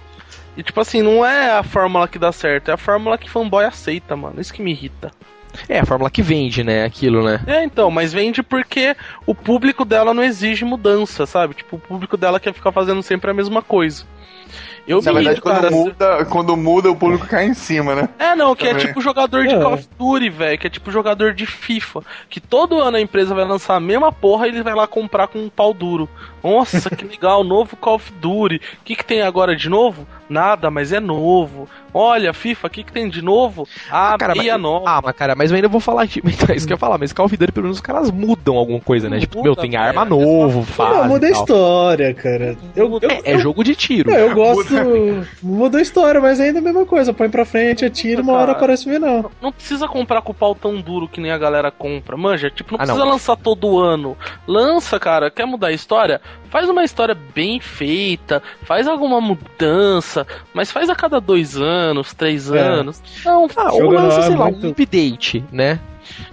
[0.57, 3.65] E tipo assim, não é a fórmula que dá certo, é a fórmula que fanboy
[3.65, 4.39] aceita, mano.
[4.39, 5.11] Isso que me irrita.
[5.67, 6.83] É, a fórmula que vende, né?
[6.85, 7.41] Aquilo, né?
[7.47, 8.95] É, então, mas vende porque
[9.25, 11.55] o público dela não exige mudança, sabe?
[11.55, 14.05] Tipo, o público dela quer ficar fazendo sempre a mesma coisa.
[14.87, 15.69] Eu Na me verdade, quando cara.
[15.69, 18.09] muda, quando muda, o público cai em cima, né?
[18.17, 18.87] É, não, que é Também.
[18.87, 19.59] tipo jogador de É.
[19.61, 20.57] Call of Duty, velho.
[20.57, 22.01] Que é tipo jogador de FIFA.
[22.27, 25.27] Que todo ano a empresa vai lançar a mesma porra e ele vai lá comprar
[25.27, 26.09] com um pau duro.
[26.43, 28.55] Nossa, que legal, novo Call of Duty.
[28.57, 30.07] O que, que tem agora de novo?
[30.29, 31.67] Nada, mas é novo.
[31.91, 33.67] Olha, FIFA, o que, que tem de novo?
[33.89, 34.85] Ah, Cara, meia mas- nova.
[34.87, 36.21] Ah, mas cara, mas eu ainda vou falar aqui.
[36.39, 38.11] Então, é isso que eu ia falar, mas Call of Duty, pelo menos os caras
[38.11, 39.19] mudam alguma coisa, né?
[39.19, 40.65] Tipo, Muda, meu, tem velho, arma é novo.
[40.77, 42.55] Não, muda a história, cara.
[42.75, 44.11] Eu, eu, É, é jogo de tiro.
[44.11, 44.73] Não, eu gosto.
[45.41, 47.11] Muda a história, mas ainda é a mesma coisa.
[47.13, 48.57] Põe pra frente, atira, uma hora Cara.
[48.57, 49.31] aparece o vilão.
[49.41, 52.15] Não precisa comprar com o pau tão duro que nem a galera compra.
[52.15, 52.93] Manja, tipo, não Ah, não.
[52.93, 54.15] precisa lançar todo ano.
[54.47, 56.21] Lança, cara, quer mudar a história?
[56.49, 62.51] Faz uma história bem feita, faz alguma mudança, mas faz a cada dois anos, três
[62.51, 62.57] É.
[62.59, 63.01] anos.
[63.23, 65.79] Não, Ah, ou lança, é sei lá, muito- um update, né?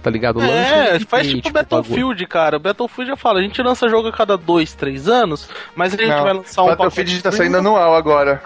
[0.01, 0.39] Tá ligado?
[0.39, 1.51] Lança um É, update faz tipo.
[1.51, 2.57] Battlefield, cara.
[2.57, 6.09] Battlefield já fala, a gente lança jogo a cada dois, três anos, mas a gente
[6.09, 8.41] Não, vai lançar um Battlefield tá saindo anual agora.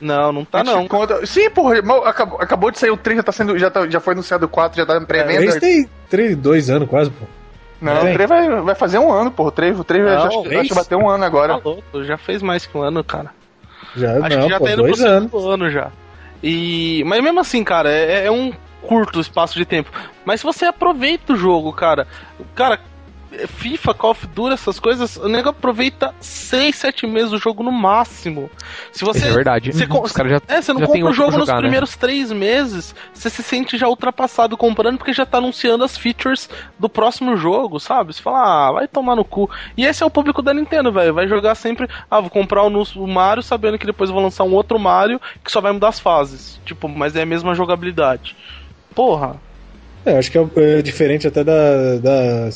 [0.00, 0.88] Não, não tá não.
[0.88, 4.00] conta- Sim, porra, acabou, acabou de sair o 3, já, tá sendo, já, tá- já
[4.00, 5.40] foi anunciado o 4, já tá em pré-venda.
[5.40, 7.24] Três tem três, dois anos quase, pô.
[7.82, 8.10] Não, Tem.
[8.10, 9.48] o 3 vai, vai fazer um ano, porra.
[9.48, 11.56] O 3, o 3 Não, já, acho, acho que bateu um ano Tá agora.
[11.56, 13.30] louco, já fez mais que um ano, cara.
[13.96, 15.30] Já, Acho não, que já pô, tá indo dois pro anos.
[15.30, 15.90] segundo ano já.
[16.42, 17.02] E...
[17.06, 19.90] Mas mesmo assim, cara, é, é um curto espaço de tempo.
[20.24, 22.06] Mas se você aproveita o jogo, cara.
[22.54, 22.78] Cara,
[23.46, 27.72] FIFA, Call of Duty, essas coisas, o nego aproveita 6, 7 meses do jogo no
[27.72, 28.50] máximo.
[28.92, 29.18] Se você.
[29.18, 29.72] Isso é verdade.
[29.72, 31.60] você Os caras já É, você não compra o jogo nos jogar, né?
[31.62, 36.48] primeiros três meses, você se sente já ultrapassado comprando porque já tá anunciando as features
[36.78, 38.12] do próximo jogo, sabe?
[38.12, 39.50] Você fala, ah, vai tomar no cu.
[39.76, 41.14] E esse é o público da Nintendo, velho.
[41.14, 44.44] Vai jogar sempre, ah, vou comprar o, o Mario sabendo que depois eu vou lançar
[44.44, 46.60] um outro Mario que só vai mudar as fases.
[46.64, 48.36] Tipo, mas é a mesma jogabilidade.
[48.94, 49.36] Porra.
[50.04, 50.44] É, acho que é,
[50.78, 52.48] é diferente até da, da,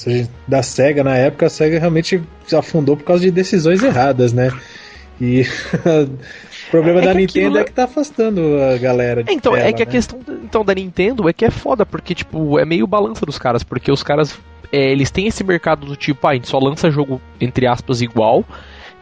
[0.49, 1.47] da SEGA na época.
[1.47, 2.21] A SEGA realmente
[2.57, 4.51] afundou por causa de decisões erradas, né?
[5.21, 5.43] E
[6.67, 9.23] o problema É da Nintendo aquilo- é que tá afastando a galera.
[9.27, 9.93] É, Então, é dela, que a né?
[9.93, 13.39] questão da- então, da Nintendo é que é foda, porque, tipo, é meio balança dos
[13.39, 14.39] caras, porque os caras,
[14.73, 18.03] é, eles têm esse mercado do tipo, ah, a gente só lança jogo, entre aspas,
[18.03, 18.45] igual,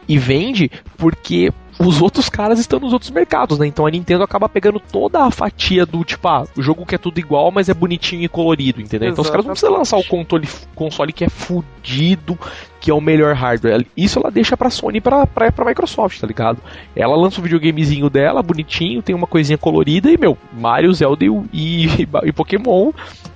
[0.07, 3.67] e vende porque os outros caras estão nos outros mercados, né?
[3.67, 6.97] Então a Nintendo acaba pegando toda a fatia do tipo, ah, o jogo que é
[6.97, 9.09] tudo igual, mas é bonitinho e colorido, entendeu?
[9.09, 12.37] Então os caras não precisam lançar o console, console que é fudido,
[12.79, 13.85] que é o melhor hardware.
[13.95, 16.59] Isso ela deixa pra Sony e pra, pra, pra Microsoft, tá ligado?
[16.95, 21.29] Ela lança o videogamezinho dela, bonitinho, tem uma coisinha colorida e, meu, Mario, Zelda e,
[21.51, 22.91] e, e Pokémon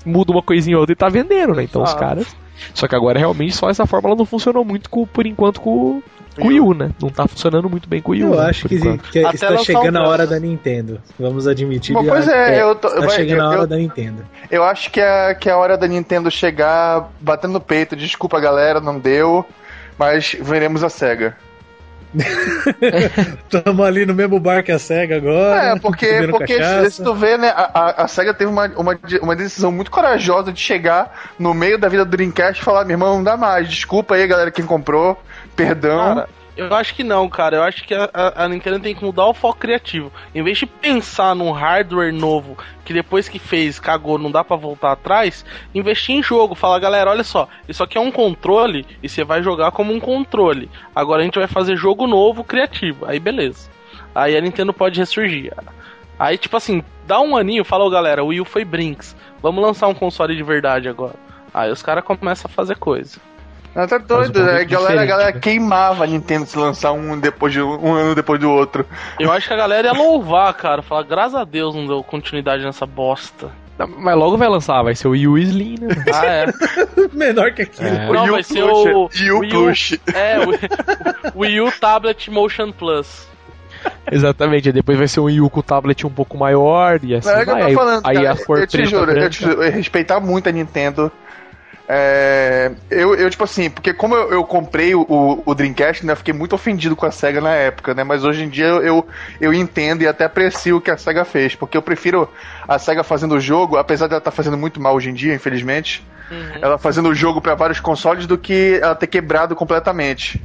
[0.05, 1.63] muda uma coisinha ou outra e tá vendendo, né?
[1.63, 2.27] Então os caras.
[2.73, 6.01] Só que agora realmente só essa fórmula não funcionou muito com, por enquanto com,
[6.39, 6.91] com o Wii U, né?
[7.01, 8.33] Não tá funcionando muito bem com o Wii U.
[8.33, 8.79] Eu né, acho que,
[9.11, 10.99] que está chegando a hora da Nintendo.
[11.19, 11.93] Vamos admitir.
[11.93, 13.75] Bom, que pois a- é, eu tô- Tá vai- chegando a eu- hora eu- da
[13.77, 14.25] Nintendo.
[14.49, 17.95] Eu acho que é, que é a hora da Nintendo chegar batendo no peito.
[17.95, 19.45] Desculpa, galera, não deu.
[19.97, 21.35] Mas veremos a SEGA.
[23.49, 25.61] Tamo ali no mesmo bar que a SEGA agora.
[25.61, 26.89] É, porque, porque cachaça.
[26.89, 30.51] se tu vê, né, a, a, a SEGA teve uma, uma, uma decisão muito corajosa
[30.51, 33.69] de chegar no meio da vida do Dreamcast e falar, meu irmão, não dá mais,
[33.69, 35.21] desculpa aí, galera, quem comprou,
[35.55, 36.15] perdão.
[36.15, 36.29] Cara,
[36.59, 37.57] eu acho que não, cara.
[37.57, 40.11] Eu acho que a, a- Nintendo tem que mudar o foco criativo.
[40.33, 44.55] Em vez de pensar num hardware novo que depois que fez, cagou, não dá pra
[44.55, 46.55] voltar atrás, investir em jogo.
[46.55, 49.99] Falar, galera, olha só, isso aqui é um controle e você vai jogar como um
[49.99, 50.69] controle.
[50.95, 53.05] Agora a gente vai fazer jogo novo, criativo.
[53.05, 53.69] Aí beleza.
[54.13, 55.53] Aí a Nintendo pode ressurgir.
[56.17, 59.15] Aí, tipo assim, dá um aninho, fala, galera, o Wii U foi Brinks.
[59.41, 61.15] Vamos lançar um console de verdade agora.
[61.53, 63.19] Aí os caras começam a fazer coisa.
[63.75, 64.61] Não, tá um pouco né?
[64.61, 65.39] a galera, a galera né?
[65.39, 68.85] queimava a Nintendo se lançar um, depois de, um ano depois do outro.
[69.19, 70.81] Eu acho que a galera ia louvar, cara.
[70.81, 73.49] Falar, graças a Deus não deu continuidade nessa bosta.
[73.77, 75.87] Não, Mas logo vai lançar, vai ser o Wii U Slim, né?
[76.13, 76.45] Ah, é.
[77.13, 77.87] Menor que aquilo.
[77.87, 78.11] É.
[78.11, 79.63] Não, vai ser o Wii U Wii U.
[79.63, 79.99] Plush.
[80.13, 80.37] É,
[81.33, 83.29] o Wii U Tablet Motion Plus.
[84.11, 87.15] Exatamente, aí depois vai ser um Wii U com o tablet um pouco maior e
[87.15, 88.89] assim Não, é que eu tô Aí- falando, aí cara, a cor eu te preta,
[88.89, 91.09] juro, eu, te juro, eu respeitar muito a Nintendo.
[91.91, 95.03] É, eu, eu, tipo assim, porque como eu, eu comprei o,
[95.43, 98.03] o- Dreamcast, né, eu fiquei muito ofendido com a SEGA na época, né?
[98.03, 99.07] Mas hoje em dia eu,
[99.41, 102.29] eu, entendo e até aprecio o que a SEGA fez, porque eu prefiro
[102.67, 106.03] a SEGA fazendo o jogo, apesar dela estar fazendo muito mal hoje em dia, infelizmente,
[106.29, 106.59] Uhum.
[106.61, 110.39] ela fazendo o jogo para vários consoles do que ela ter quebrado completamente.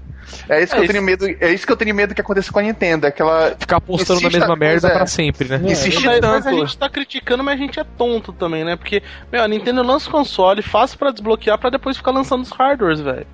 [0.49, 0.93] É isso que É eu isso.
[0.93, 3.21] tenho medo, é isso que eu tenho medo que aconteça com a Nintendo, é que
[3.23, 4.95] ela Ficar postando na mesma merda é.
[4.95, 5.61] pra sempre, né?
[5.65, 6.59] É, insiste Mas, mas a tanto.
[6.61, 8.77] gente tá criticando, mas a gente é tonto também, né?
[8.77, 9.03] Porque,
[9.33, 13.01] meu, a Nintendo lança o console, fácil pra desbloquear pra depois ficar lançando os hardwares,
[13.01, 13.27] velho.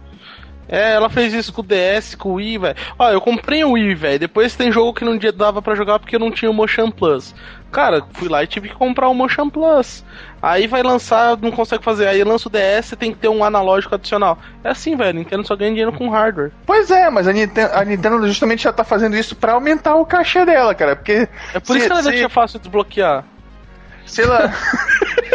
[0.71, 2.77] É, ela fez isso com o DS, com o Wii, velho.
[2.97, 4.19] Ó, eu comprei o Wii, velho.
[4.21, 6.93] Depois tem jogo que não dia dava pra jogar porque eu não tinha o Motion
[6.93, 7.35] Plus.
[7.73, 10.05] Cara, fui lá e tive que comprar o Motion Plus.
[10.41, 12.07] Aí vai lançar, não consegue fazer.
[12.07, 14.39] Aí lança o DS, tem que ter um analógico adicional.
[14.63, 15.19] É assim, velho.
[15.19, 16.53] Nintendo só ganha dinheiro com hardware.
[16.65, 20.07] Pois é, mas a Nintendo, a Nintendo justamente já tá fazendo isso pra aumentar o
[20.07, 20.95] caixa dela, cara.
[20.95, 21.29] Porque.
[21.53, 23.25] É por isso que ela deixa fácil desbloquear.
[24.07, 24.53] Se ela.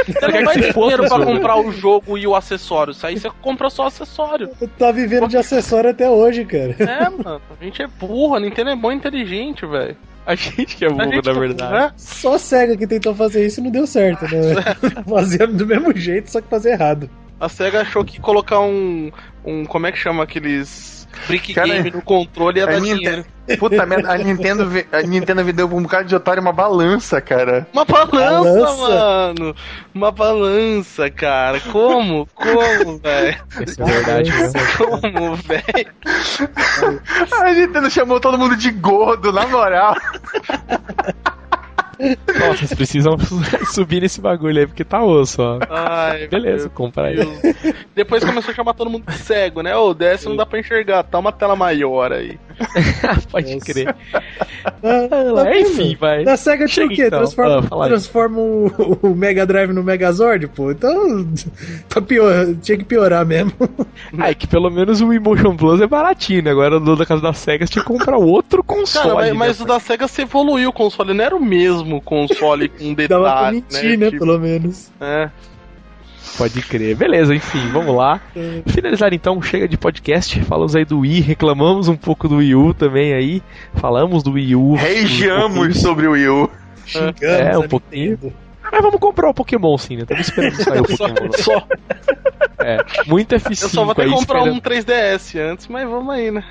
[0.05, 2.91] Você não vai ter dinheiro pra comprar o jogo e o acessório.
[2.91, 4.49] Isso aí você compra só o acessório.
[4.77, 6.75] Tá vivendo de acessório até hoje, cara.
[6.79, 7.41] É, mano.
[7.59, 8.35] A gente é burro.
[8.35, 9.97] A Nintendo é bom e inteligente, velho.
[10.25, 11.73] A gente que é burro, na é verdade.
[11.73, 11.93] né?
[11.97, 14.75] Só a SEGA que tentou fazer isso e não deu certo, né?
[15.07, 17.09] Fazia do mesmo jeito, só que fazia errado.
[17.39, 19.11] A SEGA achou que colocar um.
[19.43, 20.95] um como é que chama aqueles.
[21.27, 23.25] Brick Cara, game no controle ia a dar Nintendo- dinheiro.
[23.59, 27.65] Puta merda, a Nintendo, a Nintendo vendeu pra um bocado de otário uma balança, cara.
[27.71, 28.77] Uma balança, Balança?
[28.89, 29.55] mano!
[29.93, 31.59] Uma balança, cara.
[31.71, 32.27] Como?
[32.35, 33.37] Como, velho?
[33.65, 34.31] Isso é verdade?
[34.77, 35.91] Como, velho?
[37.31, 39.95] A Nintendo chamou todo mundo de gordo, na moral.
[41.99, 43.17] Nossa, vocês precisam
[43.71, 45.59] subir nesse bagulho aí, porque tá osso, ó.
[45.69, 47.17] Ai, Beleza, compra aí.
[47.93, 49.75] Depois começou a chamar todo mundo de cego, né?
[49.75, 52.37] Ô, DS não dá pra enxergar, tá uma tela maior aí.
[53.31, 53.95] Pode crer.
[54.63, 54.73] Ah,
[55.35, 56.23] tá enfim, vai.
[56.23, 57.07] Na SEGA tinha o quê?
[57.07, 57.19] então.
[57.19, 60.71] Transforma, Ah, transforma o, o Mega Drive no Megazord, pô.
[60.71, 61.27] Então,
[61.89, 63.53] tá pior, tinha que piorar mesmo.
[64.17, 66.51] Ah, é que pelo menos o Emotion Plus é baratinho, né?
[66.51, 69.03] Agora no da casa da SEGA tinha que comprar outro console.
[69.09, 69.33] Cara, mas, né?
[69.33, 73.07] mas o da SEGA se evoluiu o console, não era o mesmo console com detalhe,
[73.23, 74.05] Dava pra mentir, né?
[74.11, 74.89] Tipo, Pelo menos.
[75.01, 75.29] é.
[76.37, 76.95] Pode crer.
[76.95, 78.19] Beleza, enfim, vamos lá.
[78.67, 80.41] Finalizar então, chega de podcast.
[80.43, 83.41] Falamos aí do Wii, reclamamos um pouco do Wii U também aí.
[83.75, 84.75] Falamos do Wii U.
[84.75, 86.49] Reiamos sobre o Wii U.
[86.85, 88.19] Xingamos É, um pouquinho.
[88.71, 90.01] Mas vamos comprar o Pokémon sim, né?
[90.03, 91.31] Estamos esperando sair o Pokémon.
[91.37, 91.67] só.
[92.59, 94.57] É, muito F5 Eu só vou ter que comprar esperando.
[94.57, 96.43] um 3DS antes, mas vamos aí, né?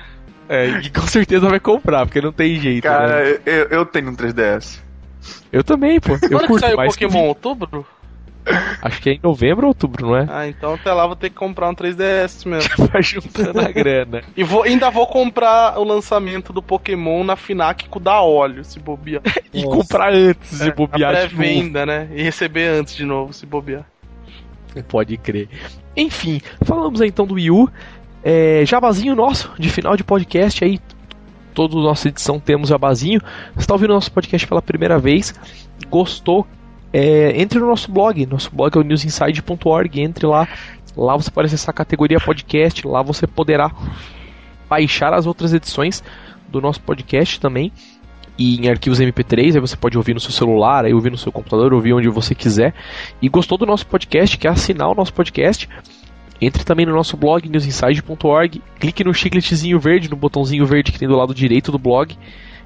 [0.47, 2.85] É, e com certeza vai comprar, porque não tem jeito.
[2.87, 2.89] né?
[2.93, 4.79] Cara, eu, eu tenho um 3DS.
[5.51, 6.13] Eu também, pô.
[6.13, 7.25] Eu Quando que curto saiu o mais que Pokémon?
[7.27, 7.85] Outubro?
[8.81, 10.27] Acho que é em novembro ou outubro, não é?
[10.29, 12.87] Ah, então até lá vou ter que comprar um 3DS mesmo.
[12.91, 14.21] Vai juntando a grana.
[14.37, 18.79] E vou, ainda vou comprar o lançamento do Pokémon na Finac com da óleo, se
[18.79, 19.21] bobear.
[19.53, 19.75] E Nossa.
[19.77, 21.35] comprar antes de É, bobear a de novo.
[21.37, 22.07] pré-venda, né?
[22.13, 23.85] E receber antes de novo, se bobear.
[24.87, 25.47] Pode crer.
[25.95, 27.69] Enfim, falamos então do Wii U.
[28.23, 30.79] É, jabazinho nosso, de final de podcast aí.
[31.53, 33.21] Toda nossa edição temos jabazinho.
[33.53, 35.33] Você está ouvindo nosso podcast pela primeira vez,
[35.89, 36.45] gostou?
[36.97, 38.25] É, entre no nosso blog.
[38.25, 40.01] Nosso blog é o newsinside.org.
[40.01, 40.47] Entre lá.
[40.95, 42.87] Lá você pode acessar a categoria podcast.
[42.87, 43.69] Lá você poderá
[44.69, 46.01] baixar as outras edições
[46.47, 47.69] do nosso podcast também.
[48.37, 51.33] E em arquivos MP3, aí você pode ouvir no seu celular, aí ouvir no seu
[51.33, 52.73] computador, ouvir onde você quiser.
[53.21, 55.67] E gostou do nosso podcast, quer assinar o nosso podcast?
[56.39, 61.07] Entre também no nosso blog newsinside.org, clique no chicletezinho verde, no botãozinho verde que tem
[61.07, 62.17] do lado direito do blog,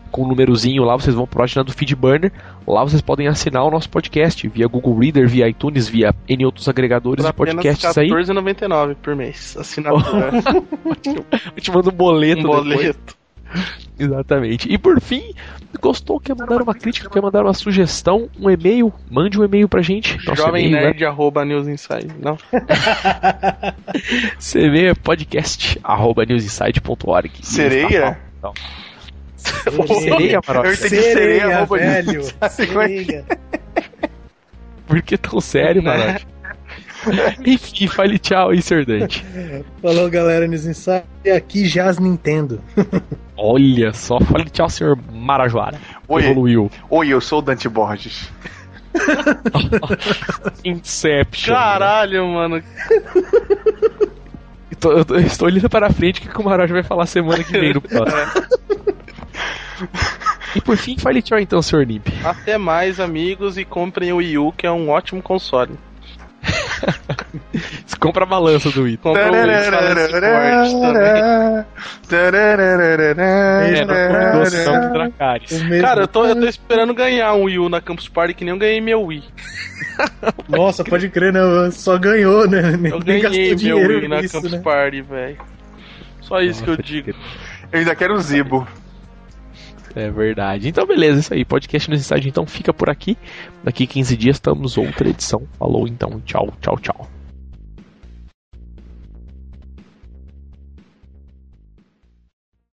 [0.09, 2.31] com o númerozinho lá, vocês vão para a página do Feedburner.
[2.67, 6.67] Lá vocês podem assinar o nosso podcast via Google Reader, via iTunes, via N outros
[6.67, 8.09] agregadores Por de podcasts aí.
[8.09, 9.55] R$14,99 por mês.
[9.57, 10.31] Assinatura.
[11.55, 13.19] Eu te mando um boleto, um boleto.
[13.97, 14.71] Exatamente.
[14.71, 15.33] E por fim,
[15.81, 19.81] gostou, quer mandar uma crítica, quer mandar uma sugestão, um e-mail, mande um e-mail pra
[19.81, 20.17] gente.
[20.25, 22.13] Nosso Jovem é Nerd, arroba News Inside.
[22.19, 22.37] Não?
[24.39, 27.31] CV podcast arroba newsinside.org.
[27.41, 28.19] Sereia?
[28.41, 28.53] Não.
[29.39, 30.65] Sereia, Maroc?
[30.65, 32.23] Eu entendi sereia, Sereia, velho.
[32.23, 33.25] Sabe como é que- Sereia.
[34.87, 36.21] Por que tão sério, Maroc?
[37.45, 38.85] Enfim, fale tchau aí, Sr.
[38.85, 39.25] Dante.
[39.81, 41.03] Falou, galera, News Inside.
[41.23, 42.61] E aqui jaz Nintendo.
[43.37, 44.97] Olha só, fale tchau, Sr.
[45.13, 45.77] Marajoara.
[46.09, 46.23] Oi.
[46.25, 46.69] Evoluiu.
[46.89, 48.29] Oi, eu sou o Dante Borges.
[50.65, 51.53] Inception.
[51.53, 52.61] Caralho, mano.
[54.71, 56.83] Eu tô- eu tô- eu estou olhando para frente o que que o Marajo vai
[56.83, 58.17] falar semana que vem no próximo.
[60.55, 61.85] E por fim, fale tchau então, Sr.
[61.85, 62.07] Nimp.
[62.23, 65.77] Até mais, amigos, e comprem o Wii U, que é um ótimo console.
[67.85, 68.97] Você compra a balança do Wii.
[68.97, 69.51] Compra o Wii.
[69.51, 69.69] É,
[75.81, 78.53] Cara, eu tô, eu tô esperando ganhar um Wii U na Campus Party que nem
[78.53, 79.23] eu ganhei meu Wii.
[80.47, 81.41] Nossa, pode crer, né?
[81.71, 82.77] Só ganhou, né?
[82.77, 84.59] Nem Eu ganhei meu dinheiro Wii na nisso, Campus né?
[84.59, 85.37] Party, velho.
[86.21, 87.11] Só isso que eu Nossa, digo.
[87.71, 88.67] Eu ainda quero o Zibo.
[89.95, 90.67] É verdade.
[90.67, 91.43] Então, beleza, isso aí.
[91.43, 93.17] Podcast no Inside então fica por aqui.
[93.63, 95.47] Daqui 15 dias estamos outra edição.
[95.57, 97.18] Falou então, tchau, tchau, tchau.